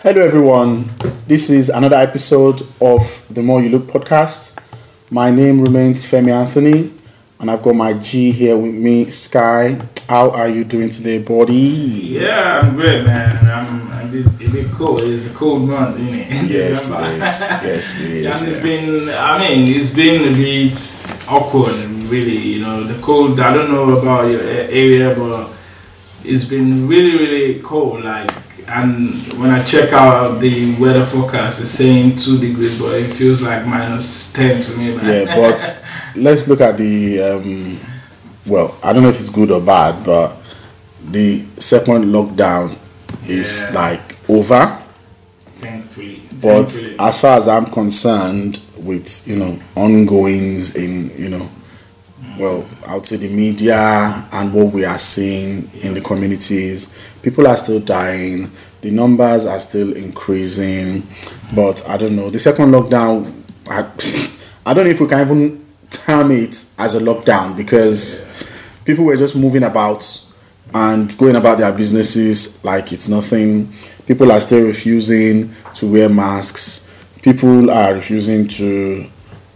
[0.00, 0.90] Hello, everyone.
[1.26, 4.58] This is another episode of the More You Look podcast.
[5.10, 6.92] My name remains Femi Anthony,
[7.40, 9.80] and I've got my G here with me, Sky.
[10.06, 11.54] How are you doing today, buddy?
[11.54, 13.38] Yeah, I'm great, man.
[13.46, 15.00] I'm, I'm bit, a bit cold.
[15.00, 16.50] It's a cold month, isn't it?
[16.50, 17.46] Yes, is.
[17.64, 18.26] Yes, it is.
[18.26, 18.62] and it's yeah.
[18.62, 21.74] been, I mean, it's been a bit awkward,
[22.10, 22.36] really.
[22.36, 25.50] You know, the cold, I don't know about your area, but
[26.22, 28.04] it's been really, really cold.
[28.04, 28.30] Like,
[28.68, 33.42] and when I check out the weather forecast, it's saying two degrees, but it feels
[33.42, 35.26] like minus 10 to me, man.
[35.26, 35.84] Yeah, but
[36.16, 37.20] let's look at the.
[37.22, 37.78] Um,
[38.46, 40.36] well, I don't know if it's good or bad, but
[41.04, 42.76] the second lockdown
[43.28, 44.80] is like over.
[45.56, 46.22] thankfully.
[46.42, 46.96] But thankfully.
[46.98, 51.50] as far as I'm concerned, with you know ongoings in you know,
[52.38, 56.96] well, out to the media and what we are seeing in the communities,
[57.26, 58.48] people are still dying.
[58.82, 61.02] The numbers are still increasing,
[61.56, 62.30] but I don't know.
[62.30, 63.32] The second lockdown,
[63.68, 63.80] I,
[64.70, 68.30] I don't know if we can even term it as a lockdown because
[68.84, 70.24] people were just moving about
[70.72, 73.72] and going about their businesses like it's nothing.
[74.06, 76.88] People are still refusing to wear masks.
[77.22, 79.04] People are refusing to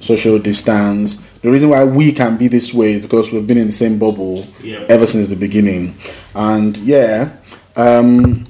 [0.01, 1.29] social distance.
[1.39, 3.97] The reason why we can be this way is because we've been in the same
[3.97, 4.85] bubble Yeah.
[4.89, 5.95] ever since the beginning.
[6.35, 7.31] And yeah,
[7.77, 8.45] um,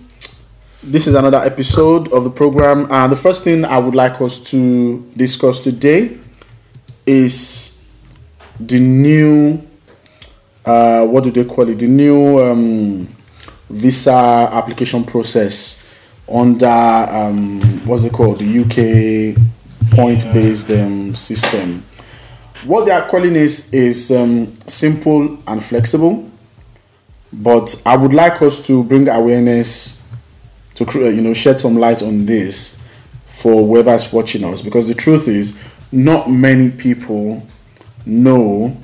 [0.82, 2.90] this is another episode of the program.
[2.90, 6.16] And the first thing I would like us to discuss today
[7.06, 7.82] is
[8.58, 9.62] the new
[10.64, 11.78] uh, what do they call it?
[11.78, 13.08] The new um,
[13.68, 15.86] visa application process
[16.32, 18.38] under um, what's it called?
[18.38, 21.82] The UK point-based um, system.
[22.66, 26.29] What they are calling is is um, simple and flexible,
[27.32, 30.06] but I would like us to bring awareness
[30.74, 32.86] to you know shed some light on this
[33.26, 37.46] for whoever's watching us because the truth is not many people
[38.06, 38.76] know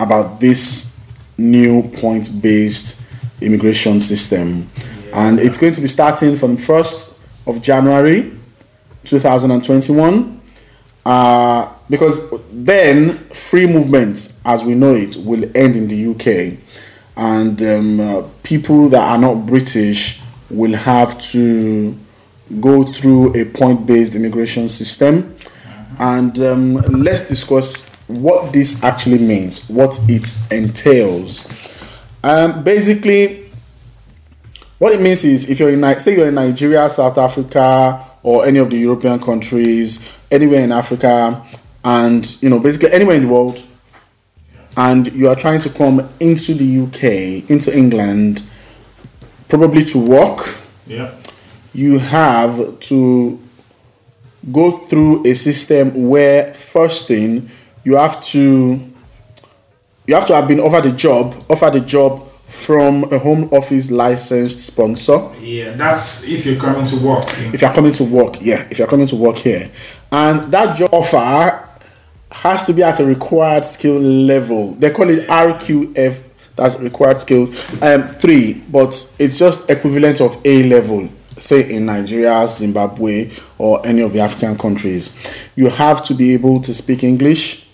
[0.00, 1.00] about this
[1.38, 3.04] new point based
[3.40, 4.68] immigration system.
[5.14, 8.32] And it's going to be starting from 1st of January
[9.04, 10.40] 2021.
[11.04, 16.56] Uh, because then free movement, as we know it, will end in the UK.
[17.16, 21.96] And um, uh, people that are not British will have to
[22.60, 25.34] go through a point based immigration system.
[25.98, 31.48] And um, let's discuss what this actually means, what it entails.
[32.24, 33.44] Um, basically,
[34.78, 38.58] what it means is if you're in, say you're in Nigeria, South Africa, or any
[38.58, 41.44] of the European countries, anywhere in Africa,
[41.84, 43.64] and you know, basically anywhere in the world,
[44.76, 48.42] and you are trying to come into the UK, into England,
[49.48, 50.56] probably to work,
[50.86, 51.14] yeah.
[51.74, 53.38] you have to
[54.50, 57.48] go through a system where first thing
[57.84, 58.80] you have to
[60.06, 63.88] you have to have been offered a job offered a job from a home office
[63.90, 67.24] licensed sponsor Yeah, that's if you're coming to work.
[67.54, 69.70] if you're coming to work yeah if you're coming to work here
[70.10, 71.68] and that job offer
[72.42, 74.74] has to be at a required skill level.
[74.74, 76.24] They call it rqf
[76.56, 77.44] that's required skill
[77.80, 81.08] um three but it's just equivalent of a level
[81.38, 85.16] say in nigeria zimbabwe or any of the african countries.
[85.54, 87.68] You have to be able to speak english.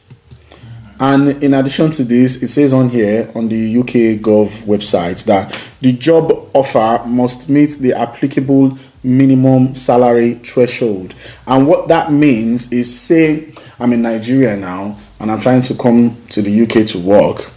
[1.00, 5.56] And in addition to this, it says on here on the UK Gov website that
[5.80, 11.14] the job offer must meet the applicable minimum salary threshold.
[11.46, 13.48] And what that means is say
[13.80, 17.48] I'm in Nigeria now and I'm trying to come to the UK to work.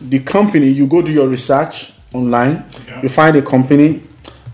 [0.00, 3.02] The company, you go do your research online, Yeah.
[3.02, 4.02] you find a company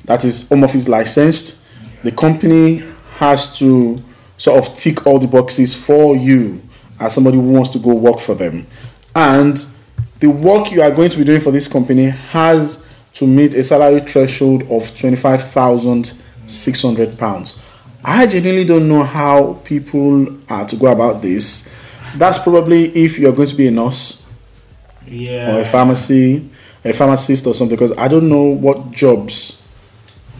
[0.04, 1.60] that is home office licensed.
[2.02, 2.82] The company
[3.18, 3.96] has to
[4.36, 6.60] sort of tick all the boxes for you
[7.00, 8.66] as somebody who wants to go work for them.
[9.14, 9.64] And
[10.20, 13.62] the work you are going to be doing for this company has to meet a
[13.62, 17.60] salary threshold of 25,600 pounds.
[18.04, 21.74] I genuinely don't know how people are to go about this.
[22.16, 24.26] That's probably if you're going to be a nurse
[25.06, 25.54] Yeah.
[25.56, 26.48] or a pharmacy,
[26.84, 29.60] a pharmacist or something, because I don't know what jobs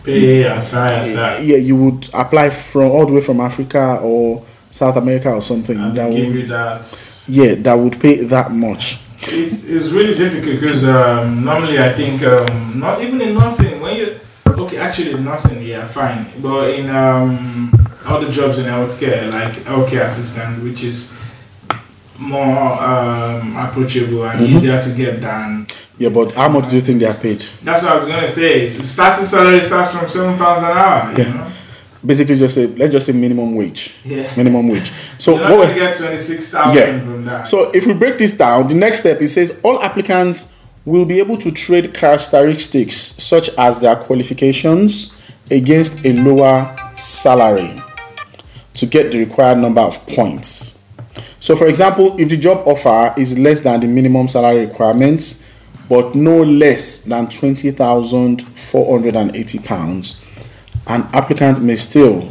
[0.05, 1.43] Pay and science that.
[1.43, 5.79] yeah you would apply from all the way from Africa or South America or something
[5.79, 7.25] And that give would you that.
[7.29, 9.01] yeah that would pay that much.
[9.29, 13.97] It's, it's really difficult because um, normally I think um, not even in nursing when
[13.97, 14.21] you
[14.59, 17.71] okay actually in nursing yeah fine but in um,
[18.07, 21.13] all the jobs in healthcare like healthcare assistant which is
[22.19, 24.57] more um, approachable and Mhm.
[24.57, 25.67] easier to get than
[25.99, 27.45] Yeah, but how much do you think they are paid?
[27.63, 28.69] That's what I was gonna say.
[28.71, 31.13] The starting salary starts from seven pounds an hour.
[31.13, 31.33] You Yeah.
[31.33, 31.47] know?
[32.05, 33.95] Basically, just say let's just say minimum wage.
[34.05, 34.27] Yeah.
[34.37, 34.91] Minimum wage.
[35.19, 35.69] So what?
[35.69, 36.99] we- get twenty six thousand Yeah.
[36.99, 37.47] from that.
[37.47, 40.55] So if we break this down, the next step it says all applicants
[40.85, 45.19] will be able to trade characteristics such as their qualifications
[45.51, 47.83] against a lower salary
[48.75, 50.83] to get the required number of points.
[51.41, 55.41] So for example, if the job offer is less than the minimum salary requirements
[55.89, 60.23] but no less than 20,480 pounds,
[60.87, 62.31] an applicant may still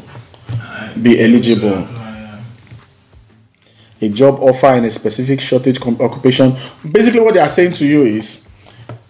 [1.02, 1.88] be eligible
[4.04, 6.54] a job offer in a specific shortage occupation.
[6.92, 8.48] Basically, what they are saying to you is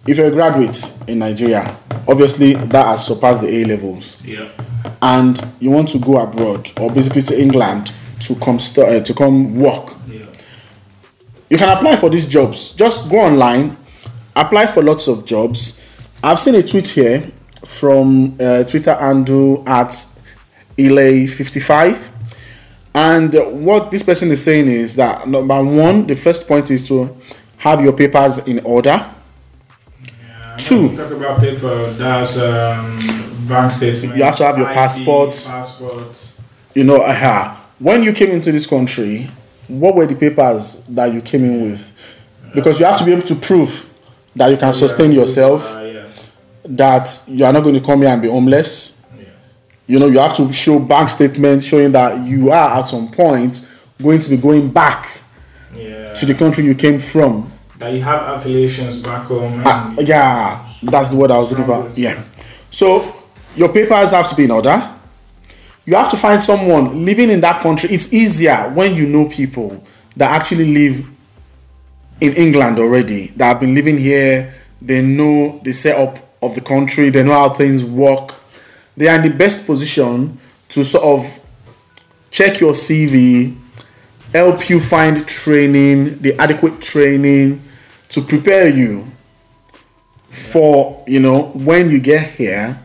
[0.06, 0.76] if you're a graduate
[1.08, 1.76] in Nigeria,
[2.06, 4.48] obviously that has surpassed the A levels, Yeah.
[5.02, 9.14] and you want to go abroad or basically to England to come st- uh, to
[9.14, 10.26] come work, Yeah.
[11.50, 12.74] you can apply for these jobs.
[12.74, 13.76] Just go online,
[14.36, 15.80] apply for lots of jobs.
[16.22, 17.22] I've seen a tweet here
[17.64, 19.90] from uh, Twitter handle at
[20.78, 22.10] Elay55.
[22.94, 27.16] And what this person is saying is that number one, the first point is to
[27.58, 28.90] have your papers in order.
[28.90, 30.96] Yeah, Two.
[30.96, 31.86] Talk about paper.
[31.90, 32.96] That's um,
[33.48, 34.16] bank statement.
[34.16, 35.30] You have to have your ID, passport.
[35.30, 36.40] Passports.
[36.74, 39.28] You know, uh, when you came into this country,
[39.66, 41.98] what were the papers that you came in with?
[42.54, 43.92] Because you have to be able to prove
[44.36, 45.62] that you can sustain yourself,
[46.64, 49.03] that you are not going to come here and be homeless.
[49.86, 53.70] You know, you have to show bank statements showing that you are at some point
[54.02, 55.20] going to be going back
[55.76, 56.12] Yeah.
[56.14, 57.50] to the country you came from.
[57.78, 59.62] that you have affiliations back home.
[59.66, 61.90] Ah, yeah, that's the word I was looking for.
[61.94, 62.22] Yeah.
[62.70, 63.14] So
[63.56, 64.90] your papers have to be in order.
[65.84, 67.90] You have to find someone living in that country.
[67.90, 69.84] It's easier when you know people
[70.16, 71.04] that actually live
[72.20, 74.54] in England already, that have been living here.
[74.80, 78.34] They know the setup of the country, they know how things work.
[78.96, 80.38] They are in the best position
[80.68, 81.40] to sort of
[82.30, 83.56] check your CV,
[84.32, 87.62] help you find training, the adequate training
[88.08, 89.06] to prepare you
[90.30, 92.80] for you know when you get here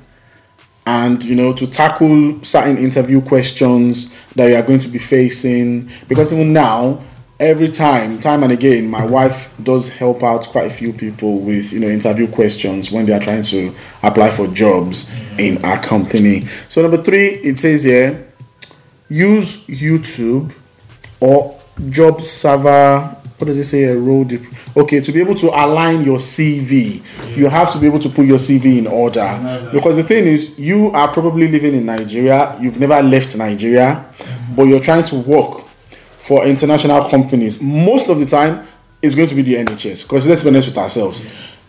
[0.86, 5.90] and you know to tackle certain interview questions that you are going to be facing.
[6.08, 7.02] Because even now
[7.40, 11.72] every time time and again my wife does help out quite a few people with
[11.72, 16.42] you know interview questions when they are trying to apply for jobs in our company.
[16.68, 18.28] So number three it says here
[19.08, 20.54] use youtube
[21.22, 21.58] or
[21.88, 23.00] job server
[23.38, 24.42] what does it say a role dep-
[24.76, 27.02] okay to be able to align your cv
[27.38, 29.70] you have to be able to put your cv in order.
[29.72, 32.58] Because the thing is you are probably living in nigeria.
[32.60, 34.06] You've never left nigeria
[34.58, 35.69] but you're trying to work
[36.20, 38.66] for international companies most of the time
[39.02, 41.22] it's going to be the nhs because let's be honest with ourselves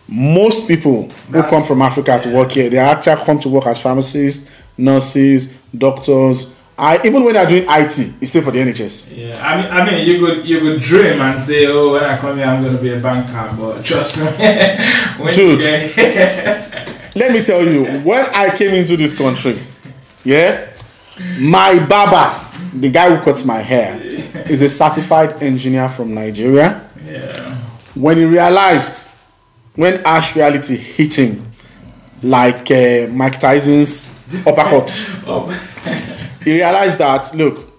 [0.07, 3.65] most people who That's- come from africa to work here they actually come to work
[3.67, 9.15] as pharmacists nurses doctors I, even when they're doing IT, it's still for the NHS.
[9.15, 12.17] Yeah, I mean, I mean, you could you could dream and say, oh, when I
[12.17, 15.61] come here, I'm gonna be a banker, but trust me, Dude.
[15.61, 19.59] you get here, Let me tell you, when I came into this country,
[20.23, 20.73] yeah,
[21.37, 22.33] my barber,
[22.73, 23.99] the guy who cuts my hair,
[24.51, 26.87] is a certified engineer from Nigeria.
[27.05, 27.55] yeah,
[27.95, 29.17] When he realized,
[29.75, 31.43] when harsh reality hit him,
[32.21, 34.91] like uh, Mike Tyson's uppercut,
[35.27, 35.47] oh,
[36.43, 37.71] he realized that look,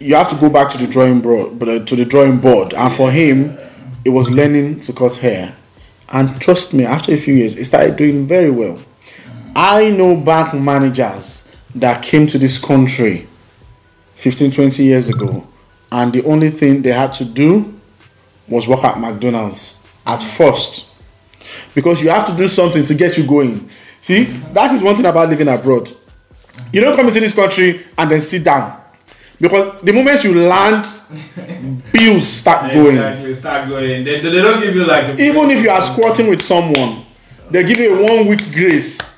[0.00, 2.92] you have to go back to the drawing board, but to the drawing board, and
[2.92, 3.56] for him,
[4.04, 5.54] it was learning to cut hair.
[6.12, 8.78] And trust me, after a few years, he started doing very well.
[9.54, 13.26] I know bank managers that came to this country
[14.14, 15.44] 15, 20 years ago,
[15.90, 17.74] and the only thing they had to do
[18.48, 20.94] was work at McDonald's at first.
[21.74, 23.68] Because you have to do something to get you going.
[24.00, 25.90] See, that is one thing about living abroad.
[26.72, 28.80] You don't come into this country and then sit down.
[29.40, 30.86] Because the moment you land,
[31.92, 32.96] bills start going.
[32.96, 34.04] exactly, start going.
[34.04, 37.04] They, they don't give you like Even if you are squatting with someone,
[37.50, 39.15] they give you a one week grace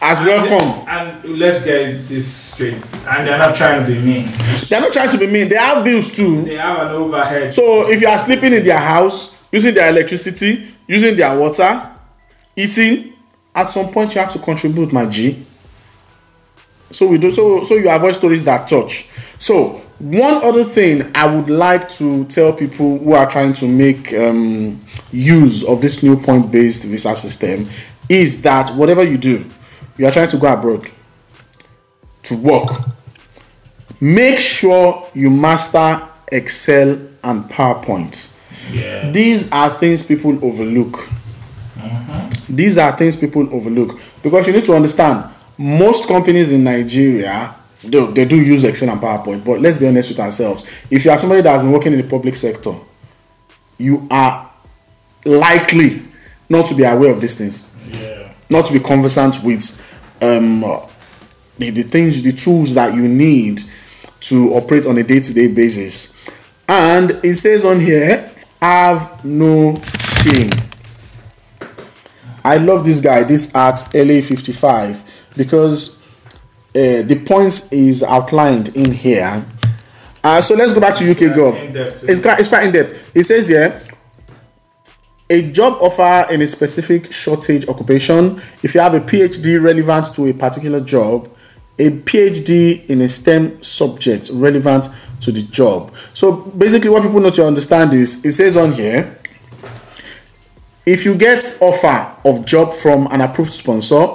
[0.00, 0.86] as welcome.
[0.88, 2.74] And let's get this straight.
[3.06, 4.28] And they're not trying to be mean.
[4.68, 6.42] They're not trying to be mean, they have bills too.
[6.42, 7.52] They have an overhead.
[7.54, 11.90] So if you are sleeping in their house, using their electricity, using their water,
[12.54, 13.14] eating,
[13.54, 15.44] at some point you have to contribute, my G.
[16.90, 19.08] So we do so so you avoid stories that touch.
[19.38, 24.12] So one other thing I would like to tell people who are trying to make
[24.14, 27.66] um, use of this new point-based visa system
[28.08, 29.44] is that whatever you do,
[29.96, 30.90] you are trying to go abroad
[32.24, 32.68] to work.
[34.00, 36.90] Make sure you master Excel
[37.24, 38.36] and PowerPoint.
[38.72, 39.10] Yeah.
[39.10, 40.92] These are things people overlook.
[41.76, 42.56] Mm-hmm.
[42.56, 48.04] These are things people overlook because you need to understand most companies in Nigeria they,
[48.06, 50.64] they do use Excel and PowerPoint, but let's be honest with ourselves.
[50.90, 52.74] If you are somebody that has been working in the public sector,
[53.78, 54.50] you are
[55.24, 56.02] likely
[56.48, 58.32] not to be aware of these things, Yeah.
[58.48, 59.60] not to be conversant with
[60.22, 60.60] um,
[61.58, 63.62] the, the things, the tools that you need
[64.20, 66.14] to operate on a day to day basis.
[66.68, 69.74] And it says on here, have no
[70.22, 70.50] shame.
[72.44, 76.00] I love this guy, this at LA55, because
[76.70, 79.44] uh, the points is outlined in here.
[80.22, 81.54] Uh, so let's go back to UK Gov.
[82.08, 83.10] It's quite, it's quite in depth.
[83.14, 83.80] It says here,
[85.28, 90.26] a job offer in a specific shortage occupation, if you have a PhD relevant to
[90.26, 91.28] a particular job,
[91.78, 94.88] a PhD in a STEM subject relevant
[95.20, 95.94] to the job.
[96.14, 99.18] So basically, what people need to understand is it says on here,
[100.86, 104.06] if you get offer of job from an approved sponsor,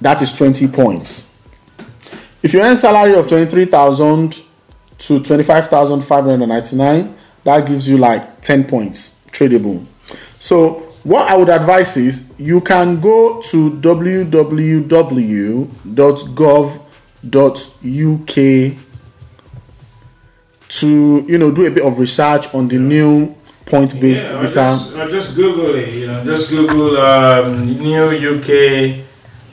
[0.00, 1.36] that is 20 points.
[2.40, 4.44] If you earn salary of 23,000
[4.98, 9.84] to 25,599, that gives you like 10 points tradable.
[10.40, 13.70] So what I would advise is you can go to
[17.18, 18.74] www.gov.uk
[20.70, 23.34] to you know do a bit of research on the new
[23.66, 24.60] point-based Yeah, or visa.
[24.60, 25.92] just, or just Google it.
[25.92, 29.04] You know, just Google um, new UK.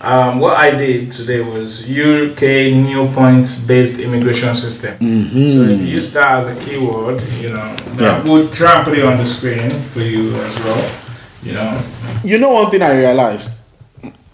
[0.02, 4.94] Um, what I did today was UK new points based immigration system.
[5.00, 8.04] So if you use that as a keyword, you know, Mm-hmm.
[8.04, 8.24] Yeah.
[8.24, 11.02] we'll try and put it on the screen for you as well.
[11.44, 11.82] You know,
[12.25, 13.64] you know one thing I realized?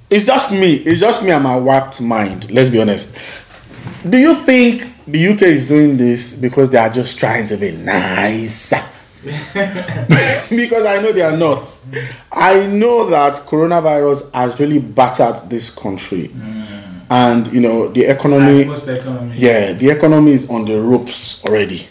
[0.09, 0.73] It's just me.
[0.75, 2.49] It's just me and my warped mind.
[2.51, 3.15] Let's be honest.
[4.09, 7.71] Do you think the UK is doing this because they are just trying to be
[7.71, 8.73] nice?
[10.49, 11.65] because I know they are not.
[12.31, 16.29] I know that coronavirus has really battered this country.
[16.29, 17.05] Mm.
[17.11, 19.35] And you know, the economy most economy.
[19.35, 21.85] yeah the economy is on the ropes already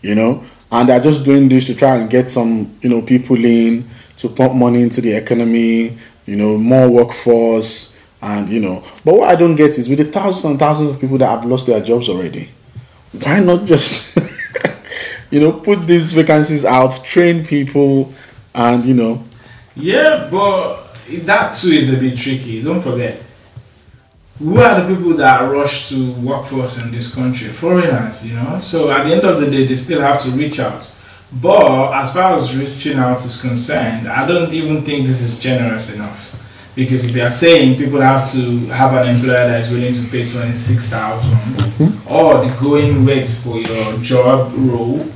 [0.00, 3.36] you know and they're just doing this to try and get some you know people
[3.44, 5.96] in to pump money into the economy
[6.26, 10.04] you know more workforce and you know but what i don't get is with the
[10.04, 12.48] thousands and thousands of people that have lost their jobs already
[13.22, 14.09] why not just
[15.30, 18.12] you know put these vacancies out train people
[18.54, 19.22] and you know
[19.76, 22.62] Yeah, but that too is a bit tricky.
[22.62, 23.22] Don't forget,
[24.38, 27.48] who are the people that rush to work for us in this country?
[27.48, 28.58] Foreigners, you know.
[28.60, 30.90] So at the end of the day, they still have to reach out.
[31.40, 35.94] But as far as reaching out is concerned, I don't even think this is generous
[35.94, 36.26] enough.
[36.74, 40.02] Because if you are saying people have to have an employer that is willing to
[40.08, 42.12] pay twenty six mm-hmm.
[42.12, 45.06] or the going rate for your job role,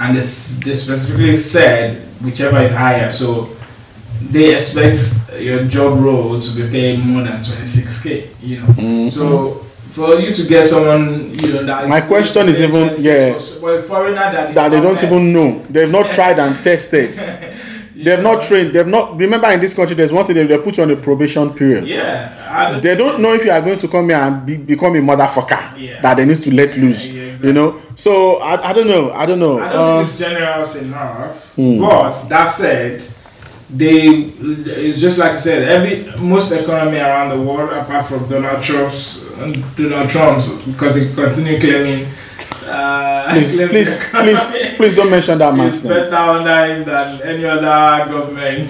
[0.00, 3.10] and they, specifically said whichever is higher.
[3.10, 3.50] So
[4.30, 8.66] they expect your job role to be paid more than 26k you know.
[8.66, 9.08] Mm-hmm.
[9.10, 9.54] So
[9.90, 13.36] for you to get someone you know that My question is even- yeah.
[13.60, 15.60] for a foreigner that, that they don't even know.
[15.68, 17.14] They've not tried and tested.
[17.94, 18.74] They've not trained.
[18.74, 20.96] They've not remember in this country there's one thing they, they put you on a
[20.96, 21.86] probation period.
[21.86, 24.94] Yeah don't, they don't know if you are going to come here and be, become
[24.96, 26.00] a motherfucker Yeah.
[26.00, 27.08] that they need to let loose.
[27.08, 27.80] Yeah, you know?
[27.94, 31.54] So I, I don't know i don't know I don't Uh, think it's generous enough
[31.56, 31.80] Hmm.
[31.80, 33.02] but that said
[33.68, 34.30] they
[34.86, 39.28] it's just like I said every most economy around the world apart from Donald Trump's
[39.76, 42.06] Donald Trump's because he continue claiming
[42.66, 45.92] uh, please please please please don't mention that man's name.
[46.10, 46.38] better
[46.74, 48.68] him than any other government.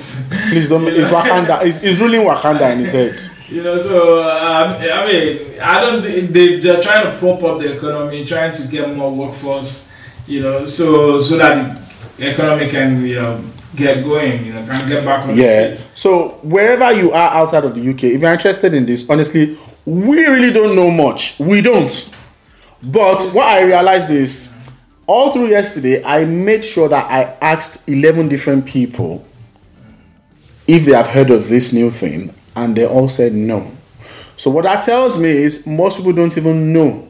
[0.50, 4.76] please don't it's wakanda it's, it's ruling wakanda in his head You know, so um,
[4.80, 8.66] I mean, I don't think they they're trying to prop up the economy, trying to
[8.68, 9.92] get more workforce.
[10.26, 11.80] You know, so so that
[12.16, 13.44] the economy can you know
[13.76, 14.44] get going.
[14.44, 18.02] You know, can get back on yeah so wherever you are outside of the uk
[18.04, 22.10] if you're interested in this honestly we really don't know much we don't
[22.82, 24.52] but what i realized is
[25.06, 29.26] all through yesterday i made sure that i asked 11 different people
[30.66, 33.70] if they have heard of this new thing and they all said no.
[34.36, 37.08] So what that tells me is most people don't even know.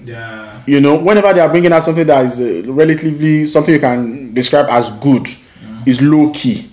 [0.00, 0.62] Yeah.
[0.64, 4.32] you know whenever they are bringing out something that is uh, relatively something you can
[4.32, 5.26] describe as good
[5.86, 6.70] is low key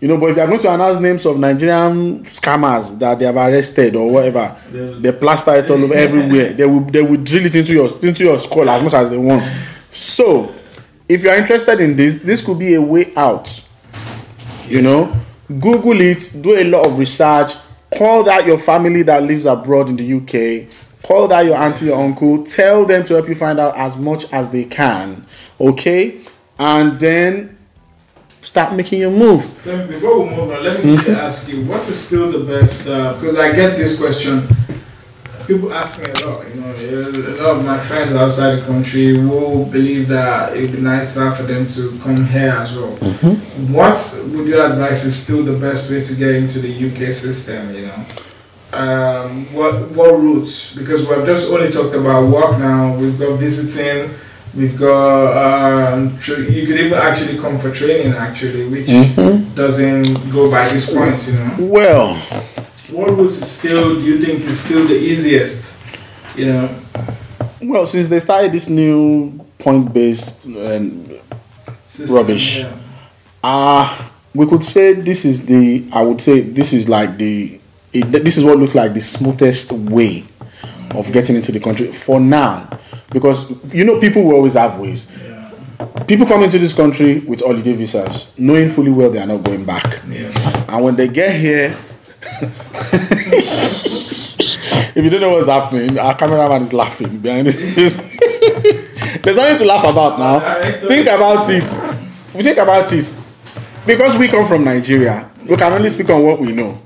[0.00, 3.24] you know but if they are going to announce names of nigerian scammers that they
[3.24, 4.54] have arrested or whatever
[5.00, 8.22] they plaster it all over everywhere they will they will drill it into your into
[8.24, 9.48] your skull as much as they want.
[9.90, 10.54] So
[11.08, 13.48] if you are interested in this this could be a way out.
[14.68, 15.12] You know
[15.48, 17.52] google it do a lot of research
[17.96, 20.68] call that your family that lives abroad in the uk
[21.02, 24.30] call that your auntie or uncle tell them to help you find out as much
[24.32, 25.24] as they can
[25.60, 26.20] okay
[26.58, 27.56] and then
[28.40, 29.44] start making your move.
[29.64, 32.88] Before we move on, let me ask you, what is still the best?
[32.88, 34.46] Uh, because I get this question.
[35.48, 36.46] People ask me a lot.
[36.54, 36.74] You know,
[37.08, 41.44] a lot of my friends outside the country will believe that it'd be nicer for
[41.44, 42.90] them to come here as well.
[43.72, 43.96] What
[44.32, 47.74] would you advise is still the best way to get into the UK system?
[47.74, 48.04] You know,
[48.74, 50.74] um, what what routes?
[50.76, 52.94] Because we've just only talked about work now.
[52.98, 54.10] We've got visiting.
[54.54, 58.88] We've got um, tra- you could even actually come for training actually, which
[59.54, 61.26] doesn't go by this point.
[61.26, 62.22] You know, Well,
[62.90, 65.76] what is still do you think is still the easiest?
[66.36, 66.80] You know,
[67.62, 71.18] well, since they started this new point-based um,
[71.86, 72.60] system, Rubbish.
[72.60, 72.76] yeah.
[73.42, 74.04] Uh
[74.34, 77.58] we could say this is the I would say this is like the
[77.92, 80.24] it, this is what looks like the smoothest way
[80.94, 82.68] of getting into the country for now
[83.12, 85.50] because you know people will always have ways Yeah,
[86.06, 89.64] people come into this country with holiday visas knowing fully well they are not going
[89.64, 90.30] back yeah.
[90.68, 91.76] and when they get here
[94.94, 97.66] if you don't know what's happening our cameraman is laughing behind this.
[99.22, 100.40] There's nothing to laugh about now.
[100.86, 101.62] Think about it.
[102.34, 103.14] We think about it.
[103.86, 106.80] Because we come from nigeria we can only speak on what we know.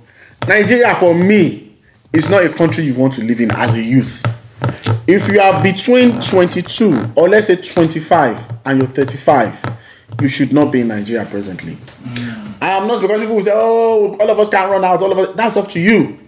[0.47, 1.77] Nigeria for me
[2.13, 4.23] is not a country you want to live in as a youth.
[5.09, 9.79] If you are between 22 or let's say 25 and you're 35
[10.21, 11.77] you should not be in nigeria presently
[12.63, 15.13] i am not because people will say oh all of us can run out all
[15.13, 16.19] of us that's up to you.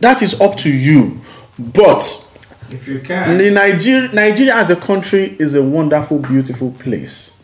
[0.00, 1.20] That is up to you.
[1.58, 2.00] But
[2.70, 7.42] If you can, nigeria nigeria as a country is a wonderful beautiful place.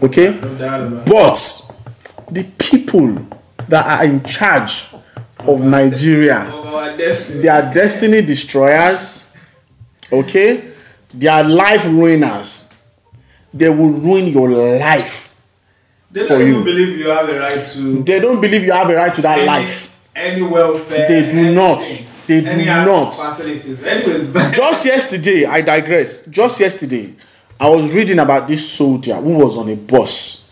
[0.00, 0.38] Okay?
[0.40, 1.12] No doubt about it.
[1.12, 3.26] but the people
[3.68, 4.88] that are in charge
[5.40, 6.44] of Nigeria,
[6.96, 7.42] destiny.
[7.42, 9.30] they are destiny destroyers.
[10.12, 10.70] Okay?
[11.14, 12.72] They are life ruiners.
[13.52, 15.31] They will ruin your life
[16.12, 16.64] They for don't you.
[16.64, 19.38] believe you have a right to they don't believe you have a right to that
[19.38, 21.08] any, life any welfare.
[21.08, 21.82] They do not.
[22.26, 23.14] They do not.
[23.14, 23.82] Facilities.
[23.82, 24.54] Anyways, back.
[24.62, 27.14] just yesterday i digress just yesterday
[27.58, 30.50] i was reading about this soldier who was on a bus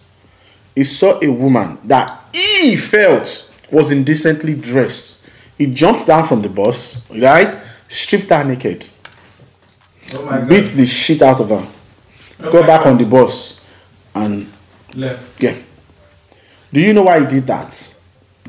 [0.74, 6.48] he saw a woman that he felt was indecently dressed he jumped down from the
[6.48, 7.54] bus right
[7.88, 8.88] stripped her naked
[10.14, 10.48] oh my God.
[10.48, 11.66] beat the shit out of her
[12.42, 12.92] Oh go back God.
[12.92, 13.60] on the bus
[14.14, 14.46] and
[14.94, 15.42] Left.
[15.42, 15.54] yeah
[16.72, 17.94] do you know why he did that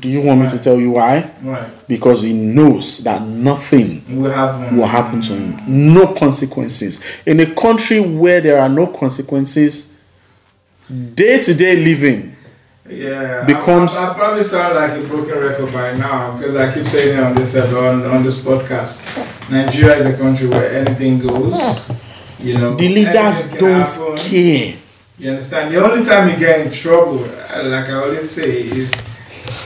[0.00, 1.68] do you want me to tell you why Right.
[1.88, 4.76] because he knows that nothing Will happen.
[4.76, 5.56] will happen to him.
[5.92, 7.20] No consequences.
[7.24, 9.96] In a country where there are no consequences,
[11.14, 12.34] day to day living,
[12.88, 13.44] Yeah.
[13.44, 16.84] becomes- I, I, I probably sound like a broken record by now because I keep
[16.86, 19.02] saying it on this on, on this podcast.
[19.52, 21.90] Nigeria is a country where anything goes.
[22.40, 22.74] You know.
[22.74, 24.16] the leaders don't happen.
[24.16, 24.74] care.
[25.22, 25.72] You understand?
[25.72, 28.90] The only time you get in trouble, uh, like I always say, is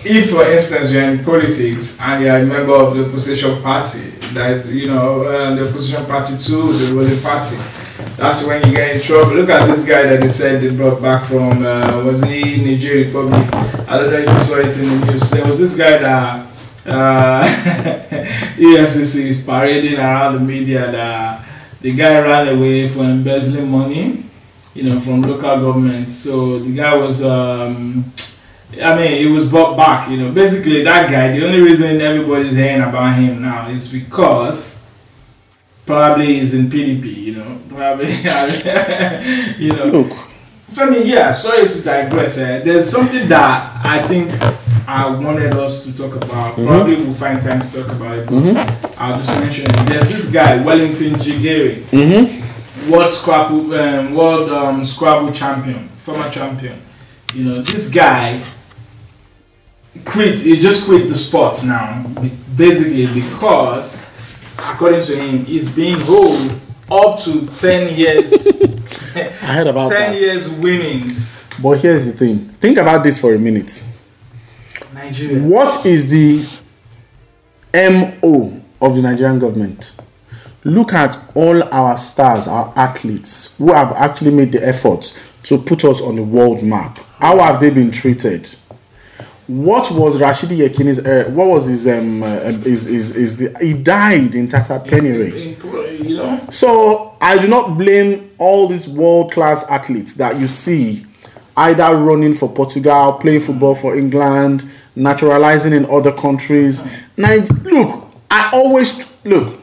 [0.05, 4.01] if, for instance, you're in politics and you're a member of the opposition party,
[4.37, 7.57] that you know uh, the opposition party too, the ruling party.
[8.19, 9.33] That's when you get in trouble.
[9.33, 13.07] Look at this guy that they said they brought back from uh, was he Niger
[13.07, 13.49] Republic?
[13.89, 15.31] I don't know if you saw it in the news.
[15.31, 16.47] There was this guy that
[16.85, 17.45] uh,
[18.61, 21.49] EFCC is parading around the media that
[21.81, 24.26] the guy ran away for embezzling money
[24.77, 26.11] you know, from local government.
[26.11, 28.05] So the guy was, um,
[28.83, 30.11] I mean, he was brought back.
[30.11, 31.37] You know, basically that guy.
[31.37, 34.83] The only reason everybody's hearing about him now is because
[35.87, 37.17] probably he's in PDP.
[37.17, 38.07] You know, probably.
[39.65, 40.13] you know, Look,
[40.73, 41.33] Femi, yeah.
[41.33, 42.39] Sorry to digress.
[42.39, 42.61] Eh?
[42.61, 44.31] There's something that I think
[44.87, 46.55] I wanted us to talk about.
[46.55, 48.27] Probably we'll find time to talk about it.
[48.27, 49.89] but I'll just mention it.
[49.89, 52.46] There's this guy, Wellington Jighere mm-hmm.
[52.91, 56.79] World Scrabble, um, world um, Scrabble champion, former champion.
[57.35, 58.43] You know, this guy
[60.05, 60.41] quit.
[60.41, 62.05] He just quit the sport now,
[62.57, 64.03] basically because,
[64.59, 68.47] according to him, he's being owed up to ten years,
[69.17, 70.21] I heard about ten that.
[70.21, 71.51] years winnings.
[71.63, 73.85] But here's the thing think about this for a minute.
[74.95, 75.43] Nigeria.
[75.43, 76.63] What is the
[77.75, 79.93] MO of the Nigerian government?
[80.67, 85.85] Look at all our stars, our athletes who have actually made the effort to put
[85.85, 86.99] us on the world map.
[87.21, 88.49] How have they been treated?
[89.47, 92.27] What was Rashidi Yekini's uh, what was his um uh,
[92.67, 95.57] is is is the he died in Tata penury.
[96.03, 101.07] You know, So I do not blame all these world class athletes that you see
[101.57, 104.65] either running for Portugal, playing football for England,
[104.97, 106.83] naturalizing in other countries.
[107.17, 109.56] Nig- look, I always look.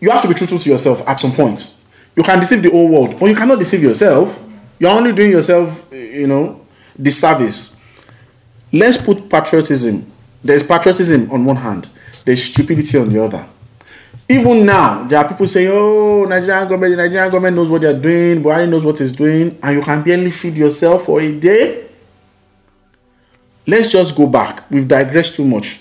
[0.00, 1.80] You have to be truthful to yourself at some point.
[2.16, 4.40] You can deceive the whole world, but you cannot deceive yourself.
[4.78, 6.60] You're only doing yourself, eh, you know,
[7.00, 7.80] disservice.
[8.72, 10.10] Let's put patriotism.
[10.42, 11.88] There's patriotism on one hand,
[12.24, 13.46] there's stupidity on the other.
[14.28, 17.98] Even now, there are people saying, "Oh, Nigerian government, the Nigerian government knows what they're
[17.98, 21.84] doing, Buhari knows what he's doing, and you can barely feed yourself for a day."
[23.66, 24.64] Let's just go back.
[24.70, 25.80] We've digressed too much.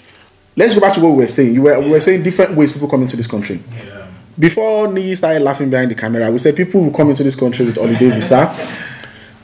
[0.55, 1.53] Let's go back to what we were saying.
[1.53, 3.59] You were, we were saying different ways people come into this country.
[3.75, 4.02] Yeah.
[4.37, 7.65] Before Niyi started laughing behind the camera, we said people will come into this country
[7.65, 8.53] with holiday visa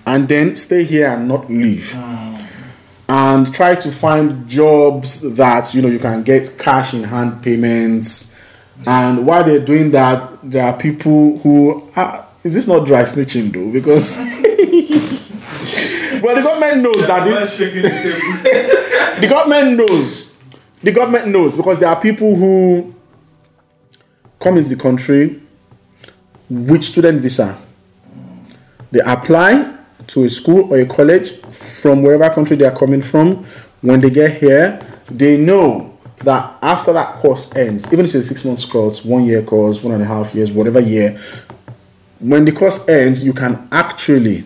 [0.06, 1.96] and then stay here and not leave.
[3.12, 8.36] And try to find jobs that you know you can get cash in hand payments.
[8.88, 13.52] And while they're doing that, there are people who are is this not dry snitching
[13.52, 13.72] though?
[13.72, 14.18] Because
[16.24, 19.20] well the government knows that this I'm not shaking the table.
[19.22, 20.40] the government knows
[20.82, 22.94] the government knows because there are people who
[24.40, 25.42] come into the country
[26.50, 27.58] with student visa?
[28.92, 33.44] They apply to a school or a college from wherever country they are coming from.
[33.82, 38.22] When they get here they know that after that course ends even if it's a
[38.22, 41.18] six months course one year course one and a half years whatever year
[42.20, 44.44] when the course ends you can actually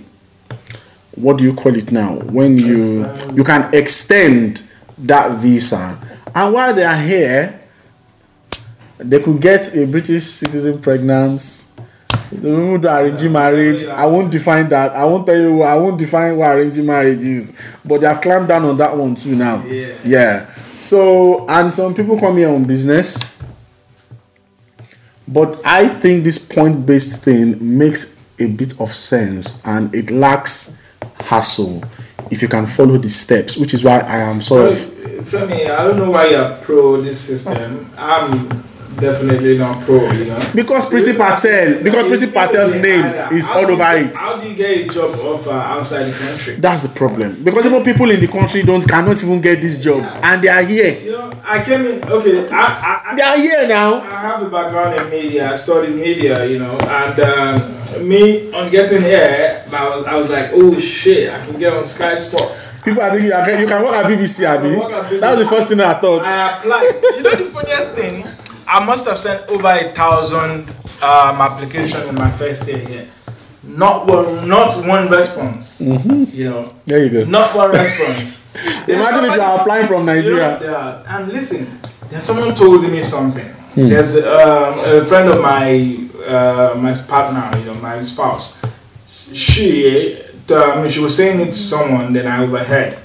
[1.16, 2.16] what do you call it now?
[2.16, 4.64] When you you can extend
[5.00, 6.00] that visa.
[6.34, 7.60] And while they are here
[9.04, 11.70] they could get a british citizen pregnant.
[12.32, 13.86] The people do arranging marriage.
[13.86, 14.92] i won't define that.
[14.96, 17.60] I won't tell you i won't define what arranging marriage is.
[17.86, 19.64] But they have clamped down on that one too now.
[19.66, 19.98] Yeah.
[20.04, 20.48] yeah.
[20.78, 23.40] So and some people come here on business.
[25.28, 30.82] But i think this point-based thing makes a bit of sense and it lacks
[31.22, 31.84] hassle
[32.32, 35.86] if you can follow the steps which is why i am sort of Femi, I
[35.86, 37.90] don't know why you're pro this system.
[37.98, 38.64] I'm
[39.00, 40.40] definitely not pro, you know.
[40.56, 44.38] because Priti Patel because Priti Patel's name is How all you over get- it How
[44.40, 46.56] do you get a job offer outside the country?
[46.56, 50.16] that's the problem because even people in the country don't cannot even get these jobs
[50.24, 52.04] and they are here You know, I came in.
[52.10, 55.52] Okay, I, I, they are here now I have a background in media.
[55.52, 60.30] I studied media, you know, and um, me on getting here, I was I was
[60.30, 62.50] like, oh shit, I can get on Sky Sport.
[62.84, 64.76] people are thinking you can- you work at bbc abi
[65.20, 67.16] that was the first thing i thought I applied.
[67.16, 68.28] you know the funniest thing?
[68.68, 70.70] I must have sent over a thousand
[71.02, 73.08] um, application in my first year here.
[73.64, 75.80] Not one, not one response.
[75.80, 78.44] You know, there you go not one response.
[78.88, 82.84] Imagine if you are applying from You know, nigeria there- and listen, there's someone told
[82.84, 83.48] me something.
[83.74, 83.90] Hmm.
[83.90, 85.98] There's um, a friend of my
[86.28, 88.56] uh, my partner, you know, my spouse.
[89.34, 92.98] She, mean, she was saying it to someone, then I overheard.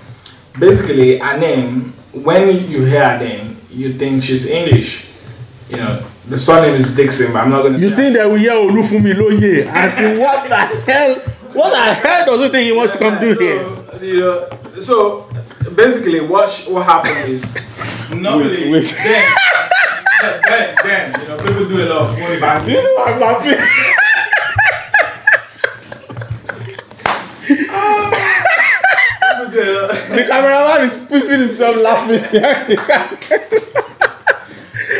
[0.58, 1.94] Basically, her name.
[2.12, 5.07] When you hear her name, you think she's English.
[5.70, 7.78] You know, the surname is Dixon, but I'm not gonna.
[7.78, 10.56] you think that we hear olufumi loye and think what the
[10.90, 11.14] hell
[11.52, 14.48] what the hell does he think he wants to come do here So, you know,
[14.80, 15.28] so
[15.76, 17.70] basically, what sh- what happened is
[18.14, 18.96] normally wait.
[19.02, 19.34] then,
[20.48, 22.70] then, then, you know, people do a lot of phone banking.
[22.74, 23.58] you know i'm laughing
[27.46, 27.66] People
[29.52, 33.18] do a lot- the cameraman is pissing himself laughing behind the camera.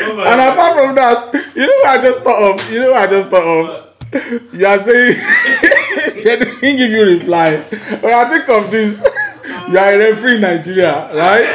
[0.01, 0.53] Oh and God.
[0.53, 2.71] apart from that you know what i just thought of?
[2.73, 4.55] You know what i just thought of?
[4.55, 5.15] You are saying
[6.25, 7.63] they didn't give you reply.
[8.01, 9.03] But i think of this
[9.69, 11.51] you are a referee in nigeria right?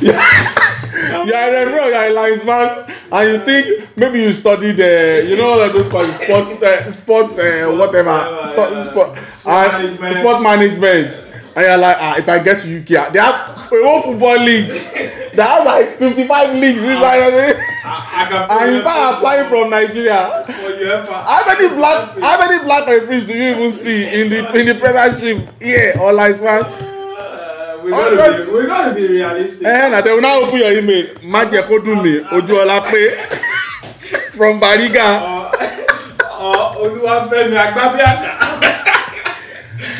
[1.26, 5.22] You are a referee you are a linesman and you think maybe you studied uh,
[5.26, 10.14] you know all of those called sports uh, sports uh, whatever sport, sport, and management.
[10.14, 11.42] sport management.
[11.56, 14.68] And you're like ah if i get to uk they have a whole football league
[14.68, 17.56] they have like fifty-five leagues inside of it
[17.86, 20.44] and you start applying from nigeria.
[20.46, 24.66] For how many black how many black referees do you even see in the in
[24.66, 25.48] the premiership?
[25.62, 26.95] Here or linesman Uh,
[27.86, 29.66] we gotta be, we gotta be realistic.
[29.66, 31.06] Eh, na they will now open your email.
[31.22, 33.02] Má jẹ́ kó dùn mí, Ojúọlá pé
[34.36, 35.08] from Bariga.
[36.40, 38.30] Or Olúwafẹ́mi Agbábíàká.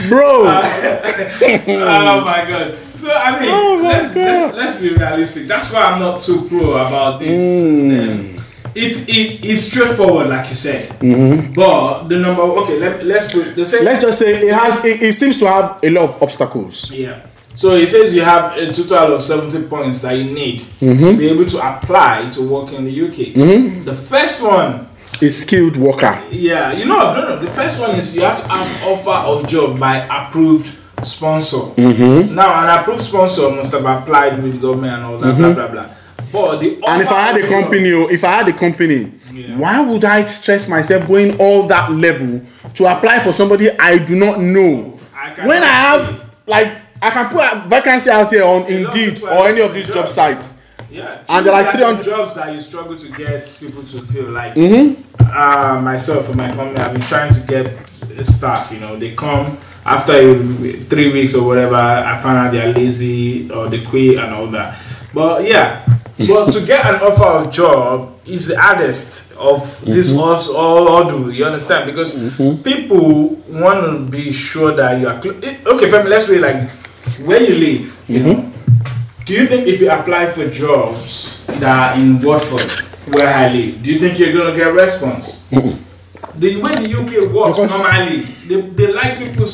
[0.08, 2.78] Bro, oh my god.
[3.00, 4.24] So I mean, Oh let's, God.
[4.24, 5.46] let's let's be realistic.
[5.46, 8.36] That's why I'm not too pro about this Mm.
[8.74, 10.88] It, it it's straightforward, like you said.
[11.00, 11.54] Mm-hmm.
[11.54, 13.84] But the number okay, let, let's put the same.
[13.84, 16.90] let's just say it has it, it seems to have a lot of obstacles.
[16.90, 17.20] Yeah.
[17.56, 21.04] So he says you have a total of 70 points that you need Mm-hmm.
[21.04, 23.84] to be able to apply to work in the UK.
[23.84, 24.86] The first one,
[25.22, 26.22] A skilled worker.
[26.30, 27.38] yeah, you know, no, no.
[27.38, 30.66] The first one is you have to have offer of job by approved
[31.02, 31.56] sponsor.
[31.80, 32.34] Mm-hmm.
[32.34, 35.68] Now, an approved sponsor must have applied with the government and all that, blah blah
[35.68, 35.86] blah.
[36.32, 39.12] But the And if I had a job- company, oh, if I had a company
[39.32, 39.56] Yeah.
[39.56, 42.40] Why would I stress myself going all that level
[42.74, 44.98] to apply for somebody I do not know?
[45.14, 49.46] I when I have like I can put a vacancy out here on Indeed or
[49.48, 50.62] any of these job sites.
[50.90, 54.30] Yeah, And they're like 300 jobs that you struggle to get people to fill.
[54.30, 55.02] Like Mm-hmm.
[55.30, 57.86] uh, myself and my company, I've been trying to get
[58.24, 58.70] staff.
[58.72, 60.38] You know, they come after
[60.84, 61.74] three weeks or whatever.
[61.74, 64.78] I find out they're lazy or they quit and all that.
[65.12, 65.84] But yeah,
[66.28, 70.20] but to get an offer of job is the hardest of this Mm-hmm.
[70.20, 71.30] also all do.
[71.30, 71.86] You understand?
[71.90, 72.14] Because
[72.62, 75.20] people want to be sure that you are.
[75.20, 75.36] Cl-
[75.74, 76.10] okay, family.
[76.10, 76.70] Let's be like
[77.24, 78.04] where you live.
[78.08, 78.28] You Mm-hmm.
[78.40, 78.52] know.
[79.24, 82.60] Do you think if you apply for jobs that are in Watford,
[83.14, 85.44] where I live, do you think you're gonna get a response?
[85.50, 89.48] The way the UK works Because- normally, they, they like people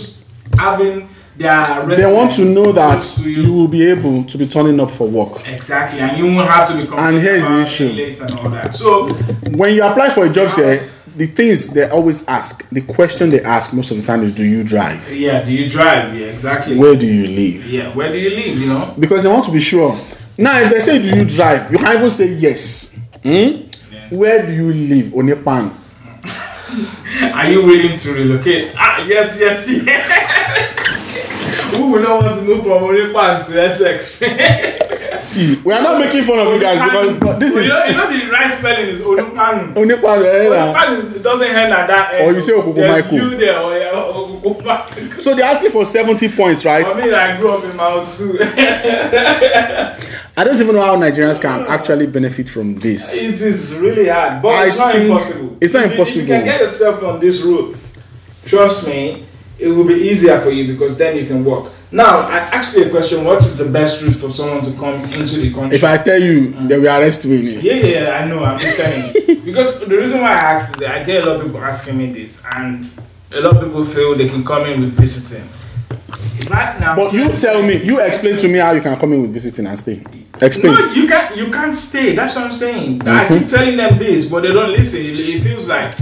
[0.58, 4.78] having their They want to know that to you will be able to be turning
[4.78, 5.48] up for work.
[5.48, 7.88] exactly, and you won't have to be complaining here's the issue.
[8.22, 8.74] and all that.
[8.74, 9.08] So
[9.56, 10.78] When you apply for a job here,
[11.16, 14.44] the things they always ask, the question they ask most of the time is, "Do
[14.44, 15.14] you drive?
[15.14, 16.16] yeah, do you drive?
[16.18, 16.76] Yeah, exactly.
[16.76, 18.58] Where do you live?" yeah, where do you live?
[18.58, 18.94] You know.
[18.98, 19.96] Because they want to be sure.
[20.38, 22.96] Now, if they say, "Do you drive?" you can even say yes.
[23.22, 23.66] Hmm?
[24.10, 25.72] Where do you live, Onepan?
[27.34, 28.72] Are you willing to relocate?
[28.76, 30.08] Ah, yes, yes, yes.
[31.76, 34.22] Who would not want to move from Onipan to Essex?
[35.22, 37.84] See, we are not making fun of you guys because but this is you know,
[37.84, 39.72] you know the right spelling is Onipan.
[39.74, 40.24] Onepan.
[40.24, 40.92] eh, na.
[40.92, 42.26] Is, it doesn't end at that end.
[42.26, 43.18] Or you say Okuku There's Michael.
[43.18, 46.86] you there, or yeah, Okuku So they're asking for 70 points, right?
[46.86, 48.36] For me, I grew up in Mount Su.
[50.36, 53.24] I don't even know how Nigerians can actually benefit from this.
[53.26, 55.56] It is really hard, but I it's not impossible.
[55.60, 57.76] it's not If you- If you can get yourself on this route,
[58.44, 59.24] trust me,
[59.58, 61.70] it will be easier for you because then you can work.
[61.92, 64.94] Now, I asked you a question: What is the best route for someone to come
[65.12, 65.76] into the country?
[65.76, 67.36] If I tell you, they will arrest me.
[67.60, 68.42] yeah, yeah, yeah, I know.
[68.42, 71.30] I'm just telling you because the reason why I asked is that I get a
[71.30, 72.88] lot of people asking me this, and
[73.32, 75.46] a lot of people feel they can come in with visiting.
[76.50, 79.22] Right now, But you tell me, you explain to me how you can come in
[79.22, 80.02] with visiting and stay.
[80.40, 80.74] Explain.
[80.74, 81.36] No, you can't.
[81.36, 82.14] You can't stay.
[82.14, 82.98] That's what I'm saying.
[82.98, 83.08] Mm-hmm.
[83.08, 85.00] I keep telling them this, but they don't listen.
[85.00, 85.92] It, it feels like